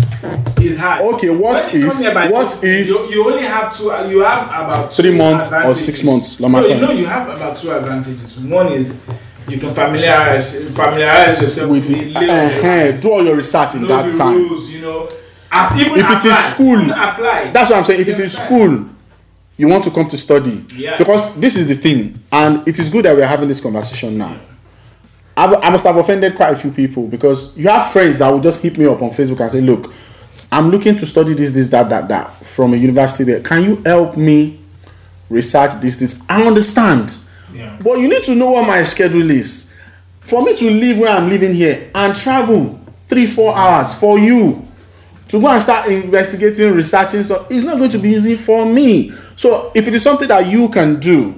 [0.59, 1.03] it's hard.
[1.15, 3.85] Okay, what When you if- come here by what if- you, you only have two?
[4.09, 7.29] You have about Three two months or six months, like No, you know you have
[7.29, 8.37] about two advantages.
[8.39, 9.05] One is
[9.49, 13.89] you can familiarize familiarize yourself with with, lay uh, do all your research in know
[13.89, 14.37] that time.
[14.37, 14.71] rules.
[14.71, 15.03] You know,
[15.53, 17.51] If it is school, apply.
[17.53, 18.01] That's what I'm saying.
[18.01, 18.87] If You it is school,
[19.61, 20.65] you want to come to study.
[20.75, 20.97] Yeah.
[20.97, 24.41] Because this is the thing, and it is good that we're having this conversation now.
[25.37, 28.41] I've, I must have offended quite a few people because you have friends that will
[28.41, 29.93] just hit me up on Facebook and say, "Look,
[30.51, 33.25] I'm looking to study this, this, that, that, that from a university.
[33.25, 34.59] There, can you help me
[35.29, 37.19] research this, this?" I understand,
[37.55, 37.77] Yeah.
[37.85, 39.77] but you need to know what my schedule is.
[40.21, 44.67] For me to live where I'm living here and travel three, four hours for you
[45.31, 49.11] to go and start investigating, researching, so it's not going to be easy for me.
[49.37, 51.35] So if it is something that you can do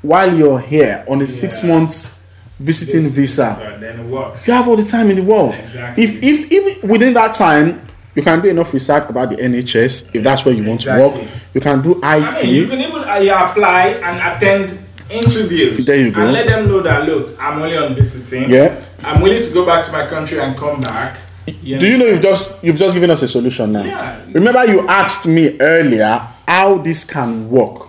[0.00, 2.24] while you're here on a six months
[2.58, 4.46] visiting visa, So then it works.
[4.46, 5.56] you have all the time in the world.
[5.56, 6.04] Exactly.
[6.04, 7.78] If if even within that time
[8.14, 11.26] you can do enough research about the NHS if that's where you want to work.
[11.54, 12.02] You can do IT.
[12.04, 14.78] I mean, you can even uh, apply and attend
[15.10, 15.84] interviews.
[15.84, 16.22] There you go.
[16.22, 18.48] And let them know that look, I'm only on visiting.
[18.48, 18.84] Yeah.
[19.02, 21.18] I'm willing to go back to my country and come back.
[21.46, 23.84] Do you know you've just you've just given us a solution now?
[23.84, 24.24] Yeah.
[24.32, 27.88] Remember you asked me earlier how this can work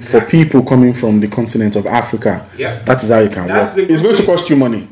[0.00, 2.46] for people coming from the continent of Africa.
[2.56, 2.78] Yeah.
[2.84, 3.90] That is how it can That's work.
[3.90, 4.88] It's going to cost you money.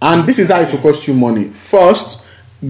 [0.00, 1.44] And this is how it will cost you money.
[1.48, 2.24] First,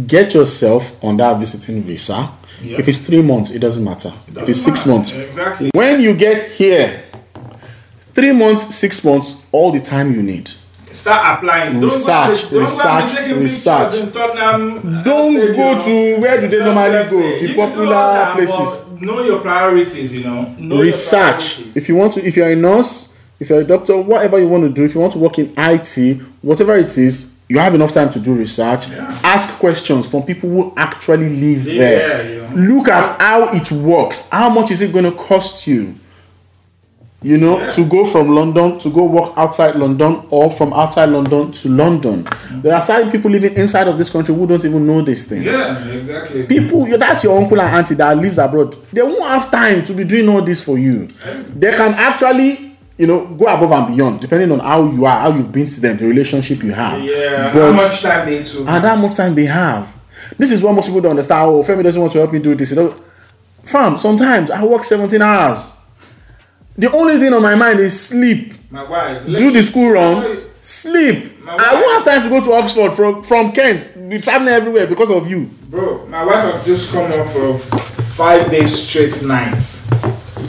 [0.09, 2.29] get yourself on that visiting visa.
[2.61, 2.79] Yeah.
[2.81, 4.13] If it's three months, it doesn't matter.
[4.27, 4.95] if Doesn't it's six matter.
[4.97, 5.71] months, Exactly.
[5.75, 7.05] when you get here,
[8.13, 10.51] three months, six months, all the time you need.
[10.92, 11.74] Start applying.
[11.74, 14.12] Don't Research, go and- don't go and be research, research.
[14.12, 15.57] Tottenham, uh, Don't Stadium.
[15.57, 18.85] go to where do they normally go, the you can do popular places.
[19.00, 20.55] Know your priorities, you know.
[20.59, 24.38] Know research if you want to if you're a nurse if you're a doctor whatever
[24.38, 27.59] you want to do if you want to work in it whatever it is you
[27.59, 28.88] have enough time to do research
[29.24, 32.50] ask questions from people who actually live there there, yeah.
[32.55, 35.94] look at how it works how much is it going to cost you
[37.22, 37.66] you know Yeah.
[37.68, 42.24] to go from london to go work outside london or from outside london to london
[42.62, 45.44] there are certain people living inside of this country who don't even know these things
[45.44, 46.46] Yeah, exactly.
[46.46, 50.04] people that's your uncle and auntie that lives abroad they won't have time to be
[50.04, 51.09] doing all this for you
[51.54, 55.30] they can actually you know go above and beyond depending on how you are how
[55.30, 57.50] you've been to them the relationship you have Yeah.
[57.52, 58.66] but how much time they took?
[58.66, 59.94] and how much time they have
[60.38, 62.54] this is what most people don't understand oh femi doesn't want to help me do
[62.54, 62.94] this you know
[63.62, 65.74] fam sometimes i work 17 hours
[66.81, 69.25] the only thing on my mind is sleep My wife.
[69.27, 71.19] do the school run sleep.
[71.49, 73.95] I won't have time to go to Oxford from from Kent.
[74.09, 75.49] Be traveling everywhere because of you.
[75.71, 77.62] Bro, my wife has just come off of
[78.21, 79.88] five days straight nights.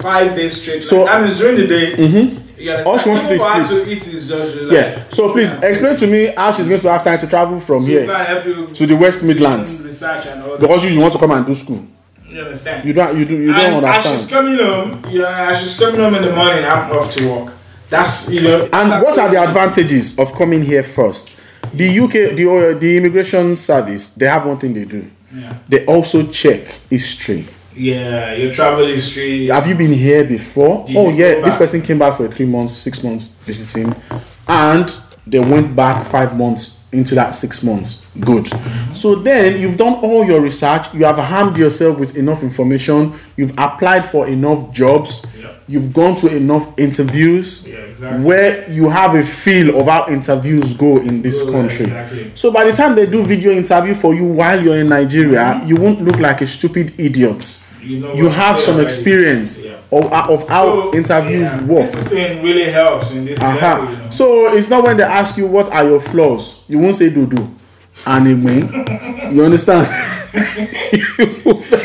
[0.01, 1.09] Five days straight So- nights.
[1.11, 1.87] That means during the day.
[1.95, 2.87] Mm-hmm.
[2.87, 3.83] All she wants to do is Even for her sleep.
[3.85, 5.03] to eat is just like, Yeah.
[5.09, 7.87] So please explain to me how she's going to have time to travel from So
[7.87, 10.59] here you to the West Midlands research and all that.
[10.59, 11.83] because you want to come and do school.
[12.31, 12.87] You understand?
[12.87, 13.17] You don't.
[13.17, 13.37] You do.
[13.37, 14.13] You don't understand.
[14.15, 17.29] as she's coming home, yeah, as she's coming home in the morning, I'm off to
[17.29, 17.53] work.
[17.89, 18.63] That's you know.
[18.63, 21.37] And that's what are the advantages of coming here first?
[21.73, 25.09] The UK, the uh, the immigration service, they have one thing they do.
[25.33, 25.57] Yeah.
[25.67, 27.45] They also check history.
[27.75, 29.47] Yeah, your travel history.
[29.47, 30.85] Have you been here before?
[30.87, 33.93] Did oh yeah, this person came back for three months, six months visiting,
[34.47, 38.05] and they went back five months into that six months.
[38.19, 38.47] Good.
[38.93, 40.93] So then you've done all your research.
[40.93, 43.13] You have harmed yourself with enough information.
[43.37, 45.25] You've applied for enough jobs.
[45.39, 45.53] Yeah.
[45.67, 48.25] You've gone to enough interviews Yeah, exactly.
[48.25, 51.85] where you have a feel of how interviews go in this Go, country.
[51.85, 52.31] exactly.
[52.33, 55.77] So by the time they do video interview for you while you're in Nigeria, you
[55.77, 57.63] won't look like a stupid idiot.
[57.81, 59.77] You know You have some experience Yeah.
[59.91, 61.85] Of, of how So, interviews yeah, work.
[61.85, 64.03] Visiting really helps in this level, you Uh-huh.
[64.03, 64.09] know.
[64.09, 67.25] So it's not when they ask you what are your flaws, you won't say do
[67.27, 67.49] do.
[68.07, 69.87] And it mean, you understand?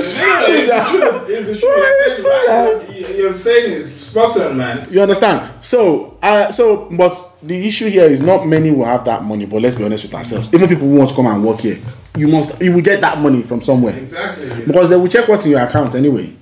[0.00, 0.30] it's true.
[0.48, 1.28] it's truth.
[1.28, 1.62] It's.
[1.62, 2.90] Well, it's It's true, right.
[2.90, 4.84] You- You're saying is spot on, man.
[4.90, 5.46] You understand?
[5.62, 9.46] So, uh, so, but the issue here is not many will have that money.
[9.46, 10.52] But let's be honest with ourselves.
[10.54, 11.78] Even people who want to come and work here,
[12.16, 14.64] you must, you will get that money from somewhere Exactly.
[14.66, 16.32] because they will check what's in your account anyway.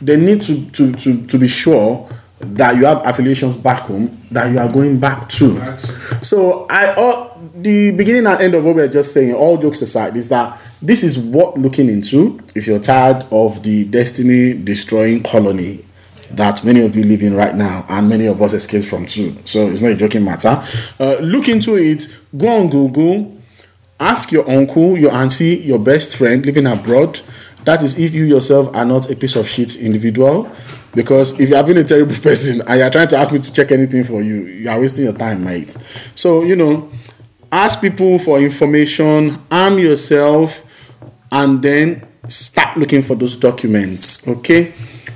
[0.00, 2.08] They need to to to to be sure
[2.40, 5.76] that you have affiliations back home that you are going back to.
[6.22, 10.16] So I all the beginning and end of what we're just saying, all jokes aside,
[10.16, 15.84] is that this is what looking into if you're tired of the destiny destroying colony
[16.32, 19.36] that many of you live in right now and many of us escaped from too.
[19.44, 20.60] So it's not a joking matter.
[20.98, 22.06] Uh, look into it,
[22.36, 23.40] go on Google,
[24.00, 27.20] ask your uncle, your auntie, your best friend living abroad.
[27.64, 30.50] That is if you yourself are not a piece of shit individual.
[30.94, 33.52] Because if you have been a terrible person and you're trying to ask me to
[33.52, 35.76] check anything for you, you are wasting your time, mate.
[36.14, 36.90] So, you know,
[37.52, 40.62] ask people for information, arm yourself,
[41.32, 44.72] and then start looking for those documents, okay?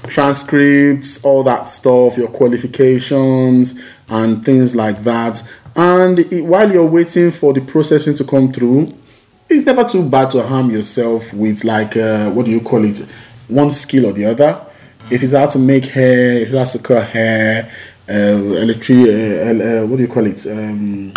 [0.08, 5.42] Transcripts, all that stuff, your qualifications, and things like that.
[5.76, 8.92] And i- while you're waiting for the processing to come through,
[9.48, 13.00] it's never too bad to harm yourself with like uh, what do you call it
[13.48, 14.60] one skill or the other
[15.10, 17.68] if it's how to make hair if to cut hair
[18.08, 21.12] uh, electric uh, uh, what do you call it um,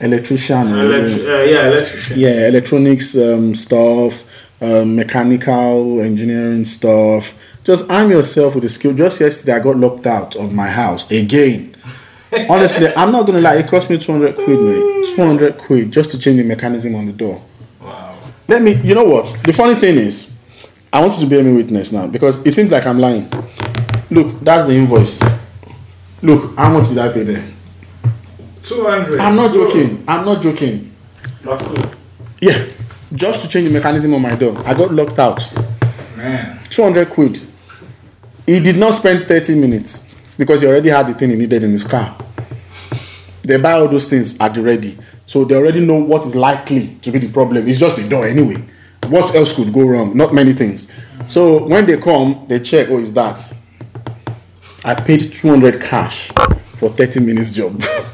[0.00, 2.18] electrician Electri- uh, yeah, electrician.
[2.18, 4.24] yeah electronics um, stuff
[4.60, 7.34] um, mechanical engineering stuff.
[7.64, 8.94] Just arm yourself with a skill.
[8.94, 11.74] Just yesterday i got locked out of my house again.
[12.48, 15.06] Honestly i'm not gonna lie it cost me 200 quid mate.
[15.16, 17.42] 200 quid just to change the mechanism on the door.
[17.80, 18.16] Wow.
[18.48, 19.26] let me you know what?
[19.44, 20.36] The funny thing is
[20.92, 23.28] i want you to bear me witness now because it seems like i'm lying.
[24.10, 25.22] Look that's the invoice.
[26.22, 27.44] Look how much did i pay there
[28.64, 29.20] 200.
[29.20, 30.02] i'm not joking.
[30.08, 30.90] I'm not joking.
[31.42, 31.62] That's
[32.40, 32.66] yeah.
[33.12, 35.40] Just to change the mechanism on my door i got locked out.
[36.16, 36.58] Man.
[36.70, 37.40] 200 quid.
[38.46, 41.70] He did not spend 30 minutes because he already had the thing he needed in
[41.70, 42.16] his car.
[43.42, 44.96] They buy all those things at the ready.
[45.26, 47.66] So they already know what is likely to be the problem.
[47.68, 48.56] It's just the door anyway.
[49.08, 50.16] What else could go wrong?
[50.16, 50.92] Not many things.
[51.26, 53.38] So when they come they check oh is that?
[54.84, 56.28] I paid 200 cash
[56.74, 57.82] for 30 minutes job.
[57.82, 58.13] I get it.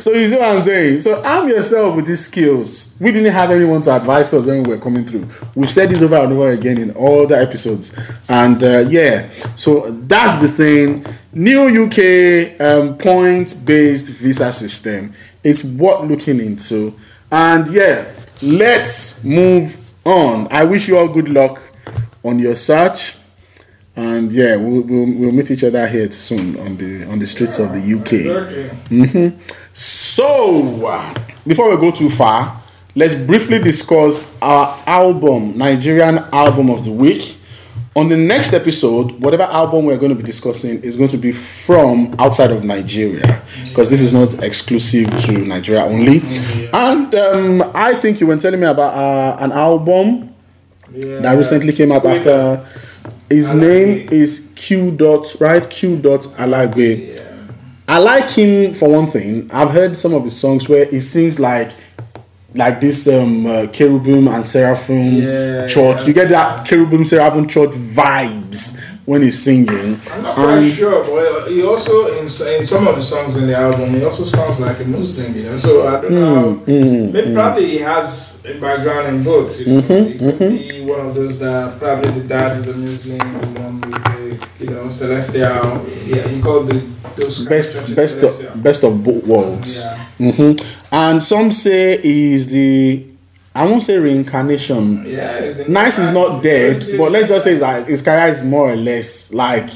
[0.00, 1.00] So you see what I'm saying?
[1.00, 2.96] So arm yourself with these skills.
[3.00, 5.26] We didn't have anyone to advise us when we were coming through.
[5.54, 7.98] We've said this over and over again in all the episodes.
[8.28, 11.04] And uh, yeah, so that's the thing.
[11.32, 15.12] New UK um, point-based visa system.
[15.42, 16.94] It's what looking into.
[17.30, 18.10] And yeah,
[18.42, 20.48] let's move on.
[20.50, 21.60] I wish you all good luck
[22.24, 23.16] on your search.
[23.98, 27.58] And yeah, we'll, we'll, we'll meet each other here soon on the on the streets
[27.58, 28.12] of the UK.
[29.08, 29.32] Okay.
[29.72, 31.14] So, uh,
[31.46, 32.60] before we go too far,
[32.94, 37.36] let's briefly discuss our album, Nigerian album of the week.
[37.94, 41.32] On the next episode, whatever album we're going to be discussing is going to be
[41.32, 46.20] from outside of Nigeria because this is not exclusive to Nigeria only.
[46.74, 50.34] And um, I think you were telling me about uh, an album
[50.92, 51.20] Yeah.
[51.20, 52.60] that recently came out after.
[53.28, 53.60] His Alagbe.
[53.60, 57.12] name is Q dot right Q dot Alagbe.
[57.14, 57.22] Yeah.
[57.88, 59.48] I like him for one thing.
[59.52, 61.72] I've heard some of his songs where he sings like
[62.54, 66.00] like this um uh, cherubim and seraphim Yeah, church.
[66.02, 66.06] yeah.
[66.06, 69.98] You get that cherubim seraphim church vibes when he's singing.
[70.12, 73.46] I'm not quite And sure, but he also in in some of the songs in
[73.46, 75.56] the album, he also sounds like a Muslim, you know.
[75.56, 76.62] So I don't know.
[76.66, 79.58] mm, Maybe probably he has a background in both.
[79.60, 79.80] You know?
[79.82, 83.46] Mhm, He could be one of those that probably the dad is a Muslim, the
[83.60, 85.86] mom is a you know celestial.
[86.04, 86.82] Yeah, we call the
[87.16, 88.50] those best best celestial.
[88.54, 89.84] of, best of both worlds.
[89.84, 90.32] Yeah.
[90.32, 90.52] hmm
[90.92, 93.06] And some say is the
[93.56, 95.06] I won't say reincarnation.
[95.06, 98.76] Yeah, 9ice is not dead, but let's just say like his career is more or
[98.76, 99.68] less like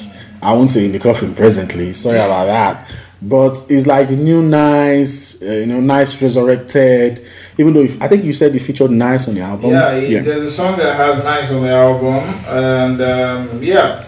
[0.42, 1.92] I won't say in the coffin presently.
[1.92, 2.96] Sorry about that.
[3.22, 7.20] But it's like the new 9ice, uh, you know, 9ice resurrected.
[7.58, 9.70] Even though if, I think you said he featured 9ice on the album.
[9.72, 12.14] Yeah, he, there's a song that has 9ice on the album,
[12.48, 14.06] and um, yeah,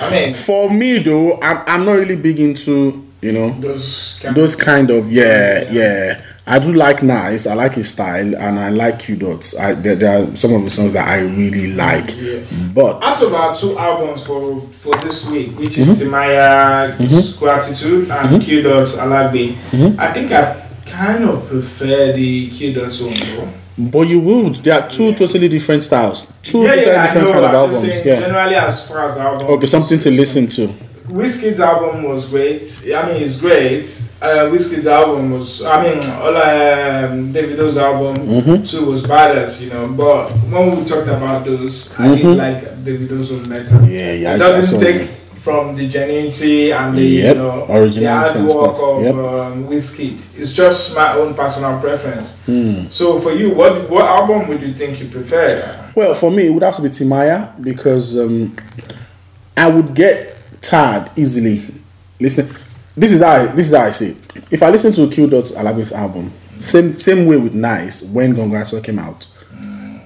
[0.00, 4.36] I mean For me though, I'm, I'm not really big into you know those kind
[4.36, 5.72] those kind of yeah Yeah.
[5.72, 9.74] yeah i do like 9ice i like his style and i like q dots i
[9.74, 12.40] there, there are some of the songs that i really like Yeah.
[12.74, 15.92] but After about two albums for for this week, which Mm-hmm.
[15.92, 19.54] is Timaya Gratitude and Q Dots Alagbe.
[19.70, 20.00] Mm-hmm.
[20.00, 23.48] I think I kind of prefer the Q Dots one though.
[23.78, 27.44] but you would there are two totally different styles two yeah, totally yeah, different kind
[27.44, 30.68] of albums yeah Generally, as far as albums, okay something to listen to
[31.08, 32.62] Wizkid's album was great.
[32.94, 33.84] I mean, it's great.
[34.22, 35.64] Uh, Wizkid's album was.
[35.64, 38.68] I mean, all um, Davido's album Mhm.
[38.70, 39.88] too was badass, you know.
[39.88, 43.78] But when we talked about those, I did like Davido's one better.
[43.84, 45.08] yeah yeah it doesn't take
[45.42, 49.14] from the genuinity and the Yep, you know originality the hard work stuff, of yep.
[49.14, 50.22] um, Wizkid.
[50.38, 52.40] It's just my own personal preference.
[52.46, 52.84] Hmm.
[52.90, 55.60] So for you, what what album would you think you prefer?
[55.96, 58.54] Well, for me, it would have to be Timaya because um,
[59.56, 60.31] I would get
[60.62, 61.58] tired easily
[62.20, 62.50] listening.
[62.96, 64.10] This is how I, this is how I see.
[64.10, 64.52] it.
[64.52, 68.58] If I listen to Q Dot Alagbe's album, same same way with 9ice when Gongo
[68.60, 69.26] Aso came out,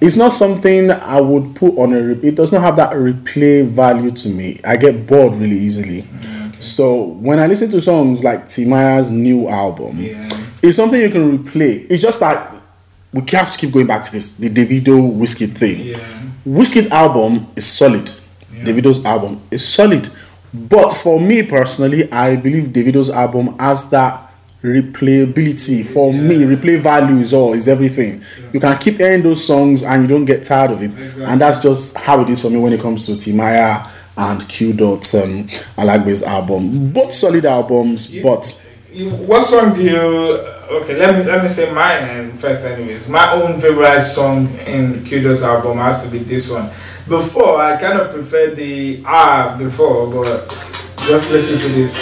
[0.01, 2.01] it's not something I would put on a.
[2.01, 4.59] Re- it does not have that replay value to me.
[4.65, 6.05] I get bored really easily.
[6.59, 10.27] So when I listen to songs like Timaya's new album, Yeah.
[10.63, 11.85] it's something you can replay.
[11.89, 12.55] It's just that
[13.13, 15.89] we have to keep going back to this the Davido Wizkid thing.
[15.89, 15.97] Yeah.
[16.47, 18.11] Wizkid album is solid.
[18.55, 18.63] Yeah.
[18.63, 20.09] Davido's album is solid.
[20.53, 24.31] But for me personally, I believe Davido's album has that
[24.63, 25.85] replayability.
[25.85, 28.21] For me, replay value is all is everything.
[28.53, 30.91] You can keep hearing those songs and you don't get tired of it.
[30.93, 31.25] Exactly.
[31.25, 33.85] And that's just how it is for me when it comes to Timaya
[34.17, 35.45] and Q Dot um
[35.77, 36.91] Alagbe's album.
[36.91, 38.23] Both solid albums, Yeah.
[38.23, 39.99] but You- What song do you?
[39.99, 42.65] Okay, let me let me say mine um, first.
[42.65, 46.69] Anyways, my own favorite song in Q Dots album has to be this one.
[47.07, 50.47] Before I kind of preferred the ah before, but
[51.07, 51.95] just listen to this.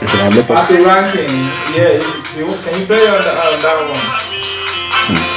[0.00, 1.34] can let After ranking,
[1.74, 1.98] yeah.
[2.38, 4.06] You, can you play on, the, on that one?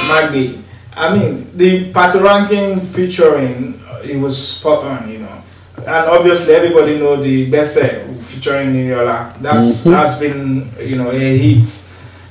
[0.06, 0.62] Magdi.
[0.94, 5.42] I mean, the Patoranking featuring it was spot on, you know.
[5.78, 7.78] And obviously, everybody know the best
[8.22, 9.34] featuring Niniola.
[9.40, 9.90] That's Mhm.
[9.90, 11.64] that's been you know a hit.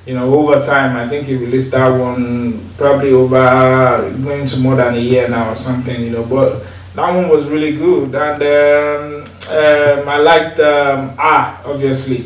[0.09, 4.75] You know, over time, I think he released that one probably over going to more
[4.75, 6.01] than a year now or something.
[6.01, 6.63] You know, but
[6.95, 12.25] that one was really good, and um, um, I liked um, Ah, obviously.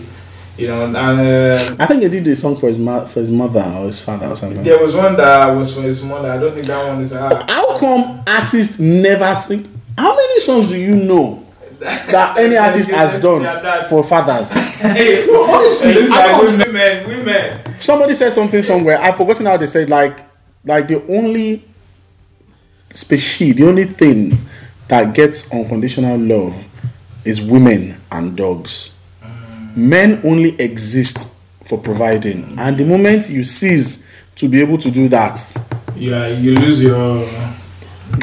[0.58, 3.30] You know, and uh, I think he did a song for his ma- for his
[3.30, 4.64] mother or his father or something.
[4.64, 6.32] there was one that was for his mother.
[6.32, 7.28] I don't think that one is Ah.
[7.50, 9.68] How come artists never sing?
[9.98, 11.43] How many songs do you know
[11.84, 14.54] that any artist has done for fathers?
[14.80, 17.80] Hey, No, honestly, it looks like don't women, women.
[17.80, 18.98] Somebody said something somewhere.
[19.00, 20.20] I've forgotten how they said like
[20.66, 21.64] like the only
[22.90, 24.38] species, the only thing
[24.88, 26.68] that gets unconditional love
[27.26, 28.92] is women and dogs.
[29.76, 35.08] Men only exist for providing, and the moment you cease to be able to do
[35.10, 35.40] that,
[35.96, 37.28] Yeah, you lose your.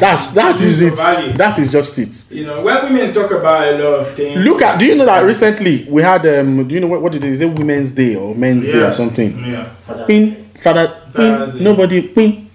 [0.01, 0.97] That's that is it.
[0.97, 1.33] value.
[1.33, 2.31] That is just it.
[2.35, 4.43] You know, when women talk about a lot of things.
[4.43, 4.79] Look at.
[4.79, 6.67] Do you know that recently we had um?
[6.67, 7.45] Do you know what what did they say?
[7.45, 9.37] Women's Day or Men's Day or something?
[9.45, 9.69] Yeah.
[10.07, 12.49] Pin, father, pin, nobody, pin.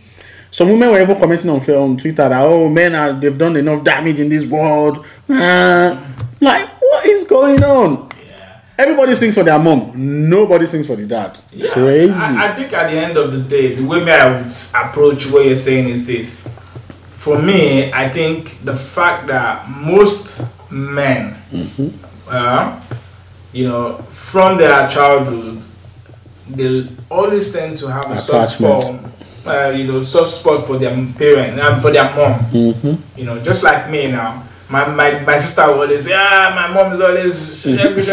[0.50, 3.84] Some women were even commenting on on Twitter that oh men are they've done enough
[3.84, 5.06] damage in this world.
[5.30, 6.02] Ah,
[6.40, 8.08] like what is going on?
[8.28, 8.60] Yeah.
[8.76, 9.92] Everybody sings for their mom.
[10.28, 11.38] Nobody sings for the dad.
[11.52, 12.34] Yeah, Crazy.
[12.34, 15.44] I, I think at the end of the day, the way I would approach what
[15.46, 16.48] you're saying is this.
[17.26, 21.88] For me, I think the fact that most men, Mm-hmm.
[22.30, 22.78] uh,
[23.52, 25.60] you know, from their childhood,
[26.48, 28.78] they always tend to have a soft spot,
[29.44, 32.38] uh, you know, soft spot for their parent, um, for their mom.
[32.54, 33.18] Mm-hmm.
[33.18, 34.44] You know, just like me now.
[34.70, 37.34] My, my, my sister will always say, ah, my mom is always,
[37.66, 38.06] shagu,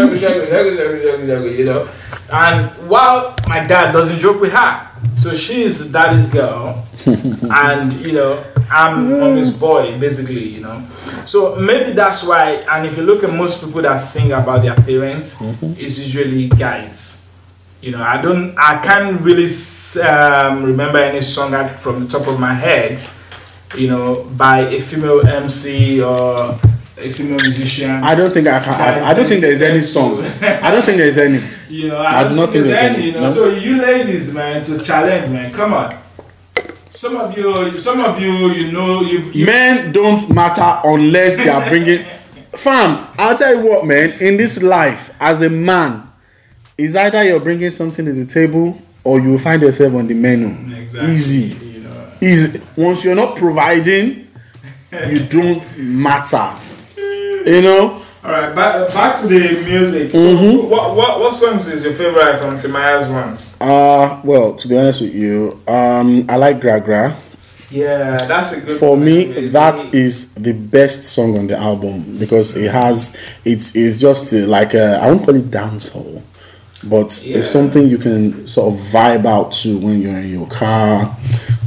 [1.59, 1.87] you know.
[2.33, 8.43] And while my dad doesn't joke with her, So she's daddy's girl, and you know
[8.69, 10.47] I'm mommy's boy, basically.
[10.47, 10.81] You know,
[11.25, 12.65] so maybe that's why.
[12.69, 17.29] And if you look at most people that sing about their parents, it's usually guys.
[17.81, 19.49] You know, I don't, I can't really
[20.01, 23.01] um, remember any song from the top of my head.
[23.75, 26.57] You know, by a female MC or
[26.97, 27.89] a female musician.
[27.91, 28.73] I don't think I can.
[28.73, 30.21] I, I don't think there is any song.
[30.41, 31.41] I don't think there is any.
[31.73, 32.95] You know, I I, do don't think there's any.
[32.97, 33.31] any, You know, no.
[33.31, 35.51] so you ladies, man, to challenge, man.
[35.51, 35.97] Come on.
[36.91, 39.21] Some of you, some of you, you know, you.
[39.31, 42.05] you Men don't matter unless they are bringing.
[42.53, 44.11] Fam, I'll tell you what, man.
[44.21, 46.07] In this life, as a man,
[46.77, 50.13] is either you're bringing something to the table or you will find yourself on the
[50.13, 50.77] menu.
[50.77, 51.11] Exactly.
[51.11, 51.65] Easy.
[51.65, 52.11] You know.
[52.21, 52.61] Easy.
[52.77, 54.27] Once you're not providing,
[55.07, 56.55] you don't matter.
[57.45, 58.01] You know.
[58.23, 60.11] All right, back back to the music.
[60.13, 60.61] Mm-hmm.
[60.61, 63.53] So, what what what songs is your favorite from Timaya's ones?
[63.59, 67.15] Uh well, to be honest with you, um, I like Gra Gra.
[67.69, 68.77] Yeah, that's a good.
[68.79, 69.03] For one.
[69.05, 73.75] me, It's that really- is the best song on the album because it has it's
[73.75, 76.21] it's just like a, I won't call it dancehall,
[76.83, 77.37] but Yeah.
[77.37, 81.15] it's something you can sort of vibe out to when you're in your car,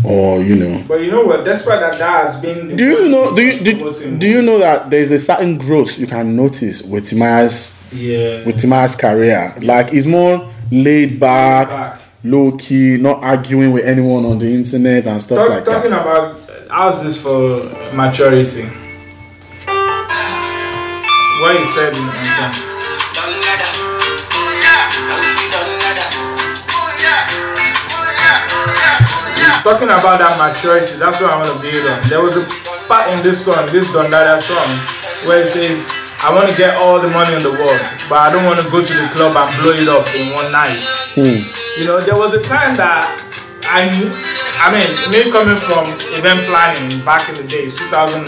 [0.05, 0.83] or you know.
[0.87, 1.45] But you know what?
[1.45, 2.69] Despite that, that has been.
[2.69, 3.35] The Do you know?
[3.35, 7.05] Do you do, do you know that there's a certain growth you can notice with
[7.05, 8.45] Timaya's Yeah.
[8.45, 9.55] with Timaya's career?
[9.63, 12.01] Like he's more laid back, Back.
[12.25, 16.03] low key, not arguing with anyone on the internet and stuff Talk, like talking that.
[16.03, 17.65] about how's this for
[17.95, 18.65] maturity?
[21.41, 22.76] What he said in okay.
[29.67, 31.99] Talking about that maturity, that's what I want to build on.
[32.07, 32.47] There was a
[32.87, 34.71] part in this song, this Don Dada song,
[35.27, 35.91] where it says,
[36.23, 38.67] I want to get all the money in the world, but I don't want to
[38.71, 40.79] go to the club and blow it up in one night.
[41.19, 41.43] Hmm.
[41.83, 43.11] You know, there was a time that
[43.67, 44.07] I knew,
[44.59, 45.85] I mean, me coming from
[46.17, 48.27] event planning back in the days, 2007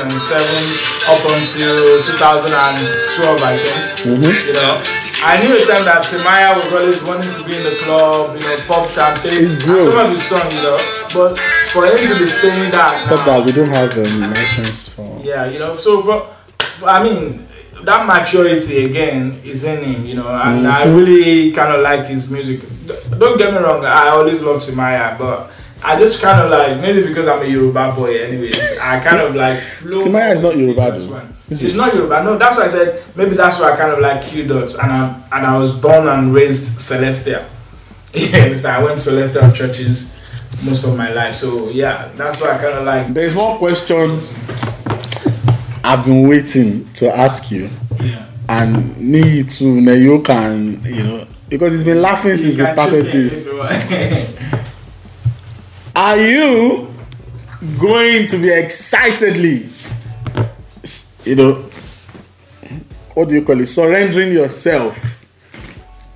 [1.09, 4.05] up until 2012, I think.
[4.47, 4.79] You know,
[5.25, 8.43] I knew a time that Timaya was always wanting to be in the club, you
[8.45, 9.43] know, pop champagne.
[9.43, 9.91] It's growth.
[9.91, 10.79] Some of his songs, you know,
[11.15, 11.39] but
[11.73, 13.47] for him to be saying that, Stop now, that.
[13.47, 15.21] We don't have um, license for.
[15.25, 16.29] yeah, you know, so for,
[16.79, 17.47] for I mean,
[17.83, 22.31] that maturity again is in him, you know, and I really kind of like his
[22.31, 22.61] music.
[23.19, 25.51] Don't get me wrong, I always love Timaya, but
[25.83, 28.79] I just kind of like maybe because I'm a Yoruba boy, anyways.
[28.81, 29.99] I kind of like flow.
[29.99, 31.13] Timaya is not Yoruba, though.
[31.13, 31.35] one.
[31.49, 31.77] Is It's it?
[31.77, 32.25] not Yoruba.
[32.25, 34.91] No, that's why I said maybe that's why I kind of like Q dots, and
[34.91, 37.45] I and I was born and raised Celestia.
[38.15, 38.55] Yeah?
[38.79, 40.15] I went to Celestial churches
[40.65, 43.07] most of my life, so yeah, that's why I kind of like.
[43.15, 44.19] There's one question
[45.85, 47.69] I've been waiting to ask you,
[48.03, 48.27] Yeah.
[48.49, 49.81] and me too.
[49.81, 53.49] Now you can, you know, because he's been laughing since we started this.
[55.99, 56.95] into- Are you
[57.81, 59.69] going to be excitedly,
[61.25, 61.65] you know,
[63.15, 65.27] what do you call it, surrendering yourself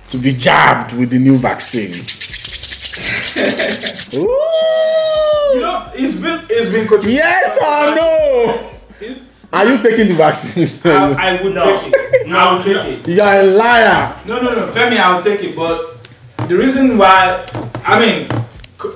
[0.07, 1.91] to be jabbed with the new vaccine?
[4.13, 7.11] You know, it's been it's been controversial.
[7.13, 8.59] Yes or uh, no?
[9.53, 10.67] Are you taking the vaccine?
[10.83, 12.27] I, I would take it.
[12.27, 12.81] No, I would take no.
[12.89, 13.07] it.
[13.07, 14.15] you are a liar.
[14.25, 15.55] No, no, no, Femi, I'll take it.
[15.55, 16.07] But
[16.47, 17.45] the reason why,
[17.85, 18.33] I mean, c-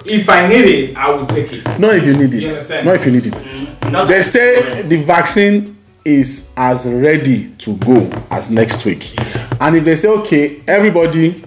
[0.05, 1.65] if I need it, I will take it.
[1.79, 2.41] Not if you need it.
[2.43, 2.85] understand?
[2.85, 3.91] Not if you need it.
[3.91, 5.75] Not They say the vaccine
[6.05, 9.13] is as ready to go as next week.
[9.61, 11.43] And if they say, okay, everybody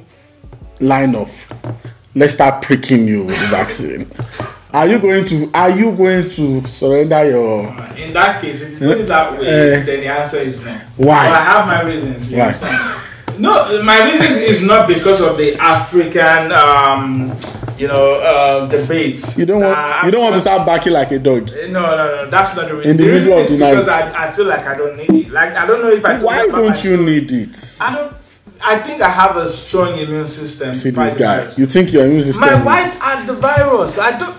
[0.80, 1.28] line up,
[2.14, 4.06] let's start pricking you with the vaccine.
[4.72, 7.66] Are you going to are you going to surrender your
[7.96, 9.82] In that case, if you put it that way, Eh.
[9.82, 10.70] then the answer is no.
[10.96, 11.26] Why?
[11.28, 12.30] But I have my reasons.
[12.30, 12.40] Why?
[12.42, 12.96] understand?
[13.40, 17.36] No, my reason is not because of the African, um,
[17.80, 19.38] you know, uh, debates.
[19.38, 21.48] you don't want Uh, you don't want to start barking like a dog?
[21.68, 22.90] No, no, no, that's not the reason.
[22.92, 23.88] In the the reason middle of is the because.
[23.88, 25.30] I, I feel like I don't need it.
[25.32, 26.12] Like I don't know if I.
[26.12, 27.78] told Why don't you need it?
[27.80, 28.14] I don't.
[28.62, 30.74] I think I have a strong immune system.
[30.74, 31.50] See this guy.
[31.56, 33.98] You think your immune system My wife had the virus.
[33.98, 34.36] I don't.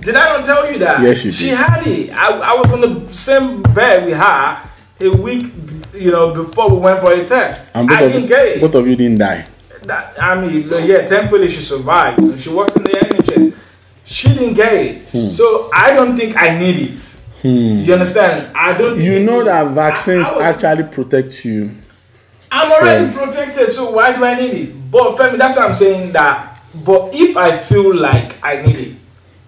[0.00, 1.00] Did I not tell you that?
[1.02, 1.38] Yes, you did.
[1.38, 2.10] She had it.
[2.12, 4.70] I, I was on the same bed with her
[5.02, 5.52] a week,
[5.94, 7.70] you know, before we went for a test.
[7.76, 8.60] and both I didn't get it.
[8.60, 9.46] both of you didn't die.
[9.90, 12.20] That, I mean, yeah, thankfully she survived.
[12.20, 13.58] You know, she works in the NHS.
[14.04, 15.28] She didn't get it, Hmm.
[15.28, 17.16] so I don't think I need it.
[17.42, 18.52] You understand?
[18.54, 19.00] I don't.
[19.00, 21.70] You know that vaccines I was- actually protect you.
[22.52, 24.90] I'm already protected, so why do I need it?
[24.90, 26.60] But Femi, that's why I'm saying that.
[26.84, 28.92] But if I feel like I need it,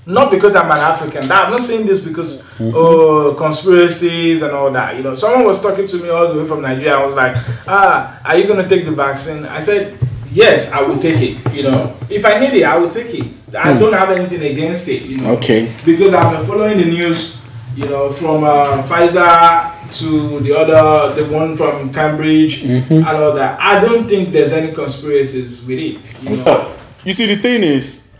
[0.06, 4.70] not because I'm an African, that, I'm not saying this because oh conspiracies and all
[4.72, 4.96] that.
[4.96, 6.96] You know, someone was talking to me all the way from Nigeria.
[6.96, 7.36] I was like,
[7.68, 9.44] ah, are you gonna take the vaccine?
[9.46, 9.98] I said,
[10.32, 11.52] yes, I will take it.
[11.54, 13.54] You know, if I need it, I will take it.
[13.54, 15.02] I don't have anything against it.
[15.02, 15.72] You know, Okay.
[15.84, 17.38] because I've been following the news.
[17.74, 23.58] You know, from uh, Pfizer to the other, the one from Cambridge and all that.
[23.58, 26.22] I don't think there's any conspiracies with it.
[26.22, 28.12] You know, you see, the thing is,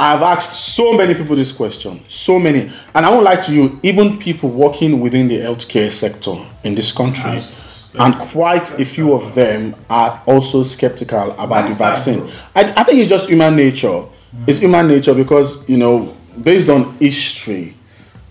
[0.00, 3.78] I've asked so many people this question, so many, and I won't lie to you,
[3.84, 6.34] even people working within the healthcare sector
[6.64, 7.30] in this country,
[7.98, 12.22] and quite a few of them are also skeptical about the vaccine.
[12.54, 14.04] I, I think it's just human nature.
[14.46, 17.74] It's human nature because you know, based on history,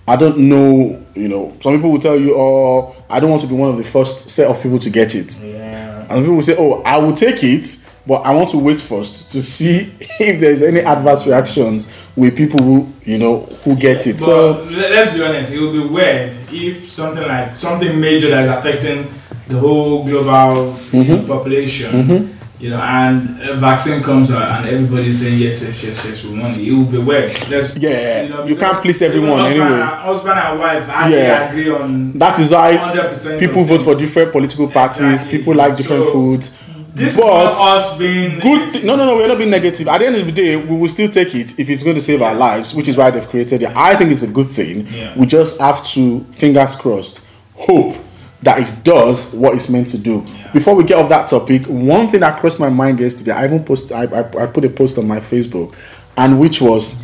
[0.08, 1.06] I don't know.
[1.14, 3.78] You know, some people will tell you, "Oh, I don't want to be one of
[3.78, 6.08] the first set of people to get it." yeah.
[6.10, 9.32] And people will say, "Oh, I will take it, but I want to wait first
[9.34, 14.14] to see if there's any adverse reactions with people who you know who get it."
[14.14, 18.44] But So let's be honest, it would be weird if something like something major that
[18.46, 19.08] is affecting
[19.52, 21.10] the whole global Mm-hmm.
[21.12, 26.06] know, population, you know, and a vaccine comes out and everybody's saying yes, yes, yes,
[26.06, 26.68] yes, we want it.
[26.68, 27.32] It will be weird.
[27.50, 29.82] Let's, Yeah, you because can't please everyone husband anyway.
[29.82, 31.50] And, husband and wife, I Yeah.
[31.50, 35.02] agree on that is why 100% people vote for different political parties.
[35.02, 35.38] Exactly.
[35.40, 36.52] People like different So, foods.
[36.94, 39.88] This but is not us being good thi- no no no we're not being negative
[39.88, 42.02] at the end of the day we will still take it if it's going to
[42.02, 44.86] save our lives which is why they've created it i think it's a good thing
[44.92, 45.14] Yeah.
[45.16, 47.22] we just have to fingers crossed
[47.56, 47.96] hope
[48.44, 52.08] that it does what it's meant to do before we get off that topic one
[52.08, 54.98] thing that crossed my mind yesterday i even posted I, I, I put a post
[54.98, 55.76] on my facebook
[56.18, 57.04] and which was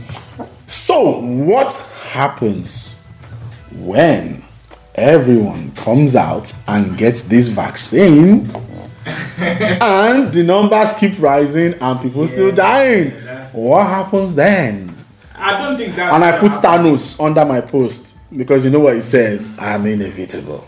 [0.67, 1.71] so what
[2.11, 3.05] happens
[3.73, 4.43] when
[4.95, 8.51] everyone comes out and gets this vaccine
[9.37, 13.11] and the numbers keep rising and people still dying.
[13.53, 14.93] What happens then?
[15.35, 16.85] I don't think that's And I put happen.
[16.85, 20.67] Thanos under my post because you know what it says I'm inevitable.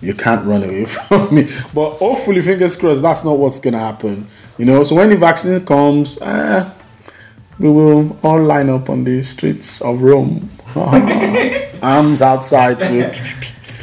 [0.00, 1.44] You can't run away from me.
[1.74, 4.26] But hopefully, fingers crossed, that's not what's gonna happen.
[4.58, 6.70] You know, so when the vaccine comes, eh,
[7.58, 10.50] we will all line up on the streets of Rome.
[11.82, 13.10] Arms outside too.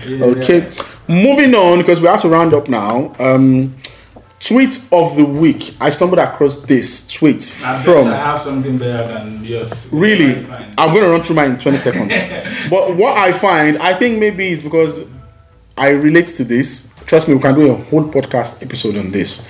[0.05, 0.69] Okay,
[1.07, 3.15] moving on because we have to round up now.
[3.19, 3.73] Um,
[4.41, 5.75] tweet of the week.
[5.79, 8.07] I stumbled across this tweet I from.
[8.09, 9.87] I have something better than yours.
[9.93, 10.45] Really,
[10.77, 12.25] I'm going to run through mine in 20 seconds.
[12.69, 15.09] but what I find, I think maybe it's because
[15.77, 16.93] I relate to this.
[17.05, 19.45] Trust me, we can do a whole podcast episode on this.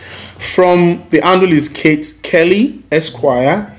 [0.56, 3.76] From the handle is Kate Kelly Esquire,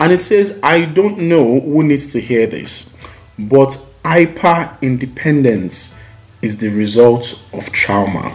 [0.00, 2.94] and it says, I don't know who needs to hear this,
[3.38, 6.00] but hyper independence
[6.42, 8.34] is the result of trauma.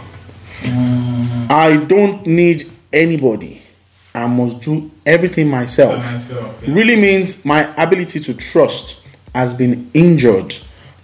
[0.62, 1.50] Mm.
[1.50, 3.62] I don't need anybody.
[4.14, 6.74] I must do everything myself Myself, yeah.
[6.74, 10.52] really means my ability to trust has been injured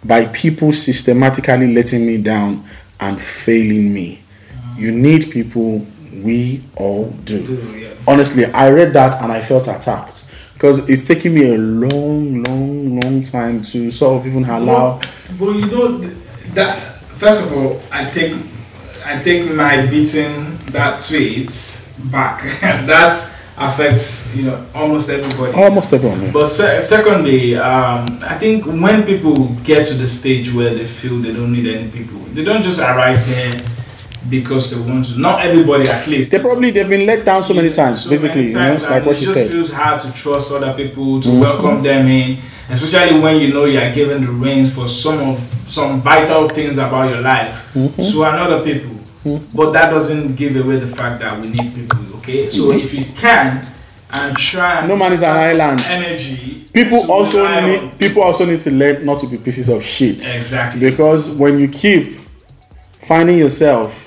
[0.06, 2.64] by people systematically letting me down
[3.00, 4.20] and failing me.
[4.76, 5.86] You need people,
[6.22, 7.94] we all do.
[8.06, 13.00] Honestly, I read that and I felt attacked because it's taking me a long, long,
[13.00, 15.00] long time to sort of even allow.
[15.38, 15.98] But you know
[16.54, 16.78] that
[17.16, 18.34] first of all, I take
[19.04, 21.50] I take my beating that tweet
[22.10, 22.42] back.
[22.60, 23.14] that
[23.58, 25.52] affects you know almost everybody.
[25.52, 26.20] Almost everyone.
[26.22, 26.30] yeah.
[26.32, 31.18] But se- secondly, um, I think when people get to the stage where they feel
[31.18, 33.52] they don't need any people, they don't just arrive there
[34.28, 35.18] because they want to.
[35.20, 36.30] Not everybody, at least.
[36.32, 38.82] They probably they've been let down so many times, So basically, many you know, times,
[38.82, 39.50] like what it just said.
[39.50, 41.40] feels hard to trust other people to Mhm.
[41.40, 42.38] welcome them in,
[42.70, 46.76] especially when you know you are given the reins for some of some vital things
[46.78, 48.02] about your life Mm-hmm.
[48.02, 48.92] to another people.
[49.54, 51.98] But that doesn't give away the fact that we need people.
[52.28, 53.64] Okay, so if you can
[54.12, 54.88] and try and Mm-hmm.
[54.88, 55.80] No man is an island.
[55.88, 56.64] Energy.
[56.72, 59.82] people also rely on- need people also need to learn not to be pieces of
[59.82, 60.80] shit Exactly.
[60.80, 62.18] because when you keep
[63.06, 64.05] finding yourself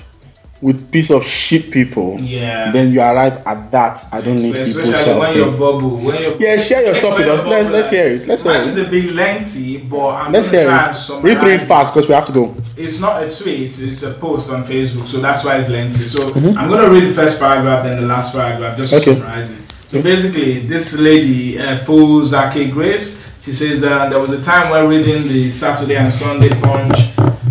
[0.62, 2.70] with piece of shit people Yeah.
[2.70, 6.56] then you arrive at that i don't need people Especially self when bubble, when yeah
[6.58, 9.78] share your stuff with us let's, let's hear it let's hear it a bit lengthy,
[9.78, 12.26] but I'm let's gonna hear try and it read through it fast because we have
[12.26, 15.68] to go It's not a tweet, it's a post on Facebook, so that's why it's
[15.68, 16.04] lengthy.
[16.04, 16.58] So Mm-hmm.
[16.58, 19.14] I'm gonna read the first paragraph, then the last paragraph, just Okay.
[19.14, 19.58] to summarize it.
[19.90, 24.86] So basically, this lady, uh, Fuzake Grace, she says that there was a time when
[24.88, 27.09] reading the Saturday and Sunday Punch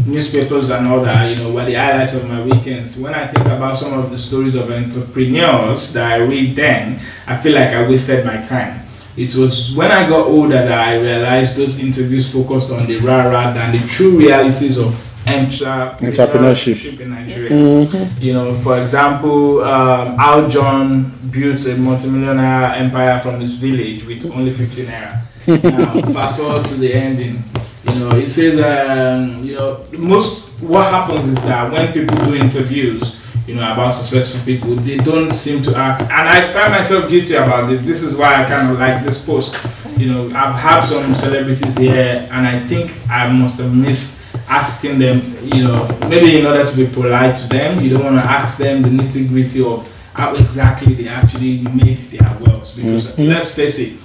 [0.10, 3.00] newspapers and all that, you know, were the highlights of my weekends.
[3.00, 7.38] When I think about some of the stories of entrepreneurs that I read then, I
[7.38, 8.82] feel like I wasted my time.
[9.18, 13.52] It was when I got older that I realized those interviews focused on the rah-rah
[13.54, 14.94] than the true realities of
[15.26, 17.00] entrepreneurship, Entrepreneurship.
[17.00, 17.50] in Nigeria.
[17.52, 18.22] Mm-hmm.
[18.24, 24.26] You know, for example, um, Al John built a multimillionaire empire from his village with
[24.32, 25.22] only 15 naira.
[25.64, 27.44] now, fast forward to the ending.
[27.88, 32.36] You know, it says, um, you know, most what happens is that when people do
[32.36, 36.02] interviews, you know, about successful people, they don't seem to act.
[36.04, 37.86] And I find myself guilty about this.
[37.86, 39.58] This is why I kind of like this post.
[39.98, 45.00] You know, I've had some celebrities here, and I think I must have missed asking
[45.00, 48.24] them, you know, maybe in order to be polite to them, you don't want to
[48.24, 52.76] ask them the nitty gritty of how exactly they actually made their wealth.
[52.76, 53.30] Because mm-hmm.
[53.30, 54.00] let's face it,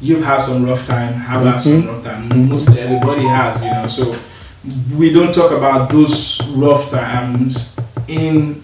[0.00, 1.50] you've had some rough time, have mm-hmm.
[1.50, 2.48] had some rough time.
[2.48, 3.86] Mostly everybody has, you know.
[3.86, 4.16] So
[4.96, 7.78] we don't talk about those rough times
[8.08, 8.62] in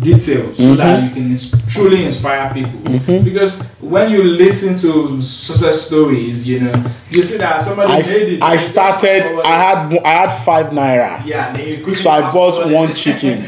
[0.00, 0.76] detail so mm-hmm.
[0.76, 2.78] that you can ins- truly inspire people.
[2.80, 3.24] Mm-hmm.
[3.24, 8.32] Because when you listen to success stories, you know, you see that somebody I, made
[8.34, 8.42] it.
[8.42, 9.40] I started.
[9.44, 11.24] I had I had five naira.
[11.24, 13.44] Yeah, so I bought one chicken.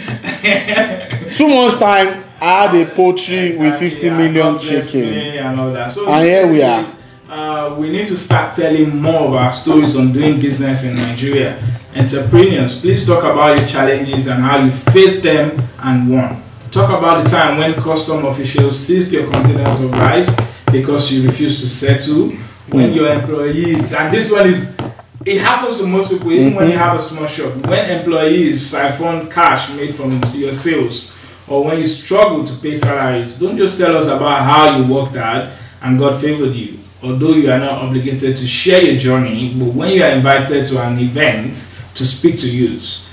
[1.35, 5.05] Two months time, I had a poultry exactly, with fifty yeah, million chicken.
[5.05, 5.91] And all that.
[5.91, 6.98] So and here we are.
[7.29, 11.63] Uh, we need to start telling more of our stories on doing business in Nigeria
[11.95, 16.43] entrepreneurs, please talk about your challenges and how you faced them and won.
[16.71, 20.37] Talk about the time when custom officials seized your containers of rice
[20.71, 22.31] because you refused to settle.
[22.69, 24.77] When your employees, and this one is,
[25.25, 26.83] it happens to most people, even when you mm-hmm.
[26.83, 27.55] have a small shop.
[27.67, 31.15] When employees siphon cash made from your sales,
[31.47, 35.17] or when you struggle to pay salaries, don't just tell us about how you worked
[35.17, 35.49] hard
[35.81, 36.79] and God favored you.
[37.03, 40.83] Although you are not obligated to share your journey, but when you are invited to
[40.83, 43.09] an event, to speak to youth,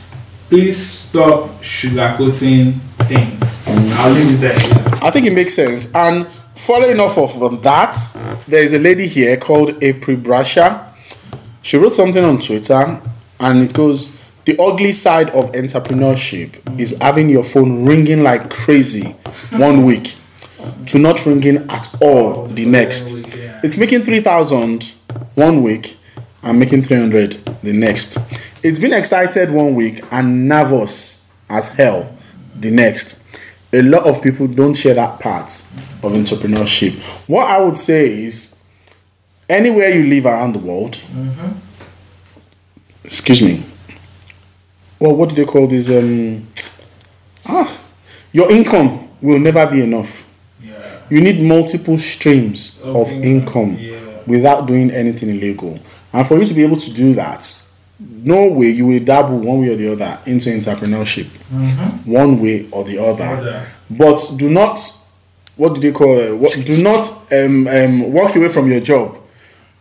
[0.49, 2.73] Please stop sugarcoating
[3.07, 3.67] things.
[3.67, 4.55] I'll leave it there.
[5.01, 5.93] I think it makes sense.
[5.95, 7.97] And following off of that,
[8.47, 10.93] there is a lady here called April Brasha.
[11.63, 13.01] She wrote something on Twitter
[13.39, 14.15] and it goes,
[14.45, 19.15] The ugly side of entrepreneurship is having your phone ringing like crazy
[19.49, 20.15] one week
[20.85, 23.15] to not ringing at all the next.
[23.65, 24.93] It's making 3,000
[25.33, 25.97] one week
[26.43, 27.31] and making 300
[27.63, 28.15] the next.
[28.61, 32.15] It's been excited one week and nervous as hell
[32.55, 33.23] the next.
[33.73, 35.49] A lot of people don't share that part
[36.03, 36.93] of entrepreneurship.
[37.27, 38.61] What I would say is
[39.49, 41.53] anywhere you live around the world, mm-hmm.
[43.03, 43.63] excuse me.
[44.99, 45.89] Well, what do they call this?
[45.89, 46.45] Um,
[47.47, 47.81] ah,
[48.31, 50.24] your income will never be enough.
[51.09, 54.19] You need multiple streams of, of income, income yeah.
[54.25, 55.79] without doing anything illegal.
[56.13, 57.65] And for you to be able to do that,
[57.99, 61.25] no way you will dabble one way or the other into entrepreneurship.
[61.25, 62.11] Mm-hmm.
[62.11, 63.65] one way or the other.
[63.89, 64.79] But do not
[65.55, 69.17] what do they call it what, do not um, um, walk away from your job.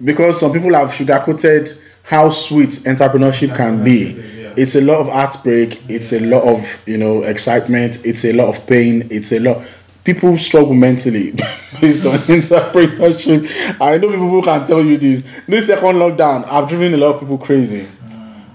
[0.02, 1.68] Because some people have sugar-coated
[2.02, 4.12] how sweet entrepreneurship can be.
[4.56, 5.80] It's a lot of heartbreak.
[5.88, 8.04] It's a lot of you know excitement.
[8.04, 9.08] It's a lot of pain.
[9.10, 9.56] It's a lot
[10.04, 11.32] people struggle mentally
[11.80, 13.76] based on entrepreneurship.
[13.80, 15.26] I know people who can tell you this.
[15.48, 17.86] This second lockdown, I've driven a lot of people crazy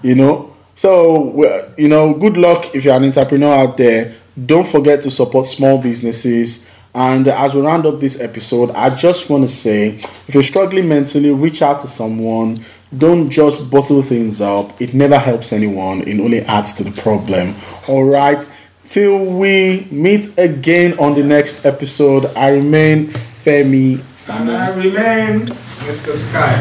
[0.02, 0.54] you know.
[0.74, 4.14] So, you know, good luck if you're an entrepreneur out there.
[4.46, 6.70] Don't forget to support small businesses.
[6.94, 9.88] And as we round up this episode, I just want to say
[10.26, 12.58] if you're struggling mentally, reach out to someone.
[12.96, 14.80] Don't just bottle things up.
[14.80, 17.54] It never helps anyone, it only adds to the problem.
[17.86, 18.44] All right.
[18.84, 24.00] Till we meet again on the next episode, I remain Femi.
[24.28, 25.46] And I remain
[25.86, 26.14] Mr.
[26.14, 26.56] Sky.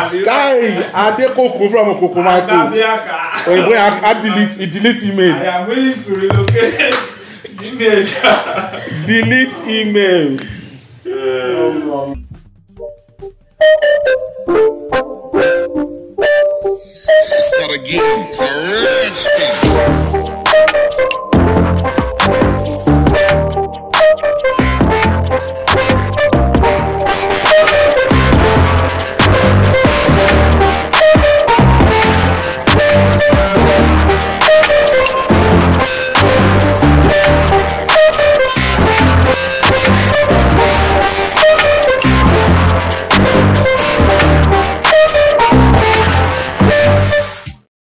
[0.00, 2.72] Sky Adekoko from Okoko Michael.
[3.46, 5.34] Oyinbo yẹn a delete delete email.
[5.34, 6.94] I am willing to relocate
[7.62, 8.04] email.
[9.06, 10.36] delete email.
[11.04, 11.84] It's
[14.96, 15.31] not
[16.62, 18.28] Start again.
[18.30, 18.50] It's a
[18.82, 21.21] rich thing.